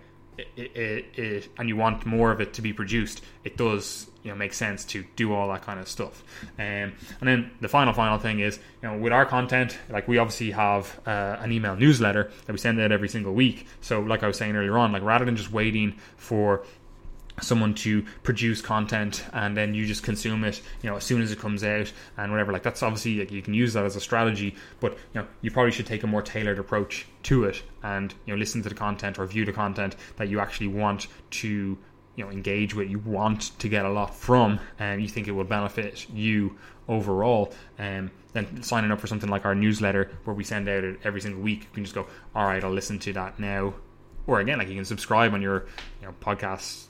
it, 0.57 0.77
it, 0.77 1.19
it, 1.19 1.49
and 1.59 1.69
you 1.69 1.77
want 1.77 2.07
more 2.07 2.31
of 2.31 2.41
it 2.41 2.55
to 2.55 2.63
be 2.63 2.73
produced, 2.73 3.23
it 3.45 3.57
does 3.57 4.07
you 4.23 4.31
know 4.31 4.37
make 4.37 4.53
sense 4.53 4.85
to 4.85 5.05
do 5.17 5.33
all 5.33 5.49
that 5.49 5.63
kind 5.63 5.81
of 5.81 5.89
stuff. 5.89 6.23
Um, 6.59 6.93
and 7.21 7.23
then 7.23 7.51
the 7.61 7.69
final 7.69 7.93
final 7.93 8.19
thing 8.19 8.41
is 8.41 8.59
you 8.83 8.89
know 8.89 8.99
with 8.99 9.13
our 9.13 9.27
content, 9.27 9.79
like 9.89 10.09
we 10.09 10.19
obviously 10.19 10.51
have 10.51 11.01
uh, 11.07 11.37
an 11.41 11.53
email 11.53 11.77
newsletter 11.77 12.31
that 12.47 12.53
we 12.53 12.59
send 12.59 12.81
out 12.81 12.93
every 12.93 13.09
single 13.09 13.33
week. 13.33 13.67
So 13.81 14.01
like 14.01 14.23
I 14.23 14.27
was 14.27 14.37
saying 14.37 14.55
earlier 14.57 14.77
on, 14.77 14.93
like 14.93 15.03
rather 15.03 15.25
than 15.25 15.37
just 15.37 15.53
waiting 15.53 15.97
for 16.17 16.65
someone 17.41 17.75
to 17.75 18.03
produce 18.23 18.61
content 18.61 19.25
and 19.33 19.57
then 19.57 19.75
you 19.75 19.87
just 19.87 20.03
consume 20.03 20.45
it 20.45 20.61
you 20.83 20.91
know 20.91 20.97
as 20.97 21.05
soon 21.05 21.23
as 21.23 21.33
it 21.33 21.39
comes 21.39 21.65
out 21.65 21.93
and 22.17 22.31
whatever. 22.31 22.53
Like 22.53 22.63
that's 22.63 22.83
obviously 22.83 23.19
like, 23.19 23.31
you 23.31 23.43
can 23.43 23.55
use 23.55 23.73
that 23.75 23.85
as 23.85 23.97
a 23.97 24.01
strategy 24.01 24.55
but 24.81 24.93
you 25.15 25.21
know 25.21 25.27
you 25.41 25.51
probably 25.51 25.73
should 25.73 25.87
take 25.87 26.03
a 26.03 26.07
more 26.07 26.23
tailored 26.23 26.59
approach 26.59 27.07
to 27.25 27.45
it 27.45 27.63
and 27.83 28.15
you 28.27 28.35
know 28.35 28.39
listen 28.39 28.63
to 28.63 28.69
the 28.69 28.75
content 28.75 29.19
or 29.19 29.27
view 29.27 29.45
the 29.45 29.53
content 29.53 29.97
that 30.17 30.29
you 30.29 30.41
actually 30.41 30.69
want 30.69 31.07
to 31.31 31.77
you 32.17 32.25
know 32.25 32.31
engage 32.31 32.75
with 32.75 32.91
you 32.91 32.99
want 32.99 33.59
to 33.59 33.69
get 33.69 33.85
a 33.85 33.91
lot 33.91 34.15
from 34.15 34.61
and 34.79 35.01
you 35.01 35.09
think 35.09 35.29
it 35.29 35.33
will 35.33 35.45
benefit 35.45 36.09
you 36.11 36.57
overall. 36.89 37.53
Um, 37.79 38.11
then 38.33 38.63
signing 38.63 38.91
up 38.91 39.01
for 39.01 39.07
something 39.07 39.31
like 39.31 39.45
our 39.45 39.55
newsletter 39.55 40.11
where 40.25 40.35
we 40.35 40.45
send 40.45 40.69
out 40.69 40.85
it 40.85 41.01
every 41.03 41.21
single 41.21 41.41
week 41.41 41.63
you 41.63 41.69
can 41.73 41.85
just 41.85 41.95
go 41.95 42.07
all 42.35 42.45
right 42.45 42.63
i'll 42.63 42.71
listen 42.71 42.99
to 43.01 43.13
that 43.13 43.39
now. 43.39 43.75
Or 44.27 44.41
again 44.41 44.59
like 44.59 44.69
you 44.69 44.75
can 44.75 44.85
subscribe 44.85 45.33
on 45.35 45.43
your 45.43 45.67
you 46.01 46.07
know 46.07 46.15
podcast 46.21 46.87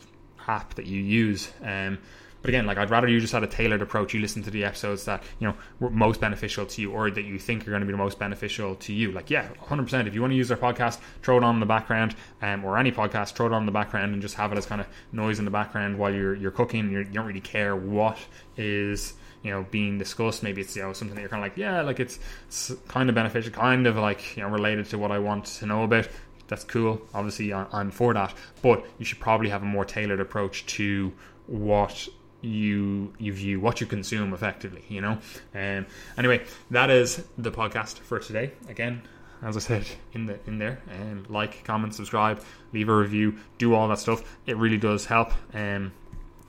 app 0.47 0.75
that 0.75 0.87
you 0.87 1.01
use. 1.01 1.51
Um, 1.63 1.99
but 2.43 2.49
again, 2.49 2.67
like 2.67 2.79
I'd 2.79 2.91
rather 2.91 3.09
you 3.09 3.21
just 3.21 3.33
had 3.33 3.43
a 3.43 3.47
tailored 3.47 3.83
approach. 3.83 4.15
You 4.15 4.21
listen 4.21 4.43
to 4.45 4.51
the 4.51 4.65
episodes 4.65 5.05
that 5.05 5.23
you 5.39 5.49
know 5.49 5.55
were 5.79 5.91
most 5.91 6.21
beneficial 6.21 6.65
to 6.67 6.81
you, 6.81 6.91
or 6.91 7.11
that 7.11 7.25
you 7.25 7.39
think 7.39 7.67
are 7.67 7.71
going 7.71 7.81
to 7.81 7.87
be 7.87 7.93
the 7.93 7.99
most 7.99 8.19
beneficial 8.19 8.77
to 8.77 8.93
you. 8.93 9.13
Like, 9.13 9.31
yeah, 9.31 9.49
hundred 9.61 9.85
percent. 9.85 10.09
If 10.09 10.15
you 10.15 10.21
want 10.21 10.33
to 10.33 10.37
use 10.37 10.51
our 10.51 10.57
podcast, 10.57 10.99
throw 11.23 11.37
it 11.37 11.45
on 11.45 11.57
in 11.57 11.61
the 11.61 11.67
background, 11.67 12.15
um, 12.41 12.65
or 12.65 12.79
any 12.79 12.93
podcast, 12.93 13.35
throw 13.35 13.47
it 13.47 13.53
on 13.53 13.63
in 13.63 13.67
the 13.67 13.73
background 13.73 14.13
and 14.13 14.23
just 14.23 14.37
have 14.37 14.53
it 14.53 14.59
as 14.59 14.67
kind 14.67 14.81
of 14.81 14.87
noise 15.13 15.39
in 15.39 15.45
the 15.45 15.51
background 15.51 15.99
while 15.99 16.15
you're 16.15 16.35
you're 16.35 16.51
cooking. 16.51 16.91
You're, 16.91 17.03
you 17.03 17.09
do 17.09 17.15
not 17.19 17.27
really 17.27 17.41
care 17.41 17.77
what 17.77 18.19
is 18.57 19.15
you 19.43 19.51
know 19.51 19.67
being 19.71 19.99
discussed. 19.99 20.43
Maybe 20.43 20.63
it's 20.63 20.75
you 20.75 20.83
know 20.83 20.95
something 20.95 21.15
that 21.15 21.21
you're 21.21 21.31
kind 21.31 21.43
of 21.43 21.51
like, 21.51 21.59
yeah, 21.59 21.83
like 21.83 22.01
it's, 22.01 22.19
it's 22.47 22.73
kind 22.89 23.11
of 23.11 23.15
beneficial, 23.15 23.53
kind 23.53 23.87
of 23.87 23.97
like 23.97 24.37
you 24.37 24.43
know 24.43 24.49
related 24.49 24.87
to 24.87 24.99
what 24.99 25.11
I 25.11 25.19
want 25.19 25.45
to 25.45 25.67
know 25.67 25.85
about 25.85 26.09
that's 26.51 26.65
cool. 26.65 27.01
Obviously, 27.15 27.55
I'm 27.55 27.93
for 27.93 28.13
that, 28.13 28.35
but 28.61 28.85
you 28.99 29.05
should 29.05 29.21
probably 29.21 29.49
have 29.51 29.63
a 29.63 29.67
more 29.67 29.85
tailored 29.85 30.21
approach 30.21 30.67
to 30.67 31.13
what 31.47 32.09
you 32.43 33.13
you 33.19 33.33
view 33.33 33.61
what 33.61 33.83
you 33.83 33.87
consume 33.87 34.33
effectively 34.33 34.83
you 34.89 34.99
know 34.99 35.19
um 35.55 35.85
anyway 36.17 36.43
that 36.71 36.89
is 36.89 37.23
the 37.37 37.51
podcast 37.51 37.99
for 37.99 38.19
today 38.19 38.51
again 38.67 39.03
as 39.43 39.59
i 39.59 39.61
said 39.61 39.85
in 40.15 40.25
the 40.25 40.39
in 40.47 40.57
there 40.57 40.81
um 40.91 41.27
like 41.29 41.63
comment 41.65 41.95
subscribe 41.95 42.43
leave 42.73 42.89
a 42.89 42.97
review 42.97 43.37
do 43.59 43.75
all 43.75 43.89
that 43.89 43.99
stuff 43.99 44.23
it 44.47 44.57
really 44.57 44.79
does 44.79 45.05
help 45.05 45.33
um 45.53 45.93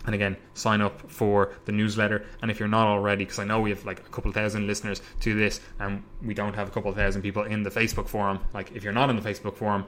and 0.06 0.16
again 0.16 0.36
sign 0.54 0.82
up 0.82 1.10
for 1.12 1.54
the 1.66 1.72
newsletter 1.72 2.26
and 2.42 2.50
if 2.50 2.60
you're 2.60 2.68
not 2.68 2.88
already 2.88 3.24
because 3.26 3.40
i 3.40 3.44
know 3.44 3.60
we 3.60 3.70
have 3.70 3.86
like 3.86 4.00
a 4.00 4.10
couple 4.10 4.32
thousand 4.32 4.68
listeners 4.68 5.02
to 5.20 5.36
this 5.36 5.62
and 5.80 6.04
we 6.24 6.34
don't 6.34 6.54
have 6.54 6.68
a 6.68 6.72
couple 6.72 6.92
thousand 6.94 7.22
people 7.22 7.44
in 7.44 7.64
the 7.64 7.70
facebook 7.70 8.08
forum 8.08 8.40
like 8.54 8.72
if 8.74 8.84
you're 8.84 8.94
not 8.94 9.10
in 9.10 9.16
the 9.16 9.22
facebook 9.22 9.56
forum 9.56 9.86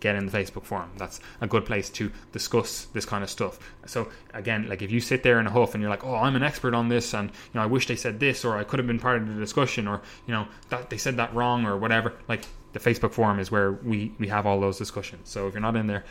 get 0.00 0.14
in 0.16 0.26
the 0.26 0.32
Facebook 0.32 0.64
forum. 0.64 0.90
That's 0.96 1.20
a 1.40 1.46
good 1.46 1.64
place 1.64 1.90
to 1.90 2.10
discuss 2.32 2.86
this 2.92 3.04
kind 3.04 3.24
of 3.24 3.30
stuff. 3.30 3.58
So 3.86 4.08
again, 4.34 4.68
like 4.68 4.82
if 4.82 4.90
you 4.90 5.00
sit 5.00 5.22
there 5.22 5.40
in 5.40 5.46
a 5.46 5.50
huff 5.50 5.74
and 5.74 5.82
you're 5.82 5.90
like, 5.90 6.04
"Oh, 6.04 6.14
I'm 6.14 6.36
an 6.36 6.42
expert 6.42 6.74
on 6.74 6.88
this," 6.88 7.14
and 7.14 7.30
you 7.30 7.54
know, 7.54 7.62
I 7.62 7.66
wish 7.66 7.86
they 7.86 7.96
said 7.96 8.20
this, 8.20 8.44
or 8.44 8.56
I 8.56 8.64
could 8.64 8.78
have 8.78 8.86
been 8.86 8.98
part 8.98 9.22
of 9.22 9.28
the 9.28 9.34
discussion, 9.34 9.88
or 9.88 10.00
you 10.26 10.34
know, 10.34 10.46
that 10.68 10.90
they 10.90 10.98
said 10.98 11.16
that 11.16 11.34
wrong, 11.34 11.66
or 11.66 11.76
whatever. 11.76 12.14
Like 12.28 12.46
the 12.72 12.80
Facebook 12.80 13.12
forum 13.12 13.38
is 13.38 13.50
where 13.50 13.72
we 13.72 14.12
we 14.18 14.28
have 14.28 14.46
all 14.46 14.60
those 14.60 14.78
discussions. 14.78 15.28
So 15.28 15.46
if 15.48 15.54
you're 15.54 15.60
not 15.60 15.76
in 15.76 15.86
there, 15.86 16.04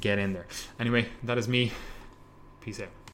get 0.00 0.18
in 0.18 0.32
there. 0.32 0.46
Anyway, 0.78 1.08
that 1.22 1.38
is 1.38 1.48
me. 1.48 1.72
Peace 2.60 2.80
out. 2.80 2.99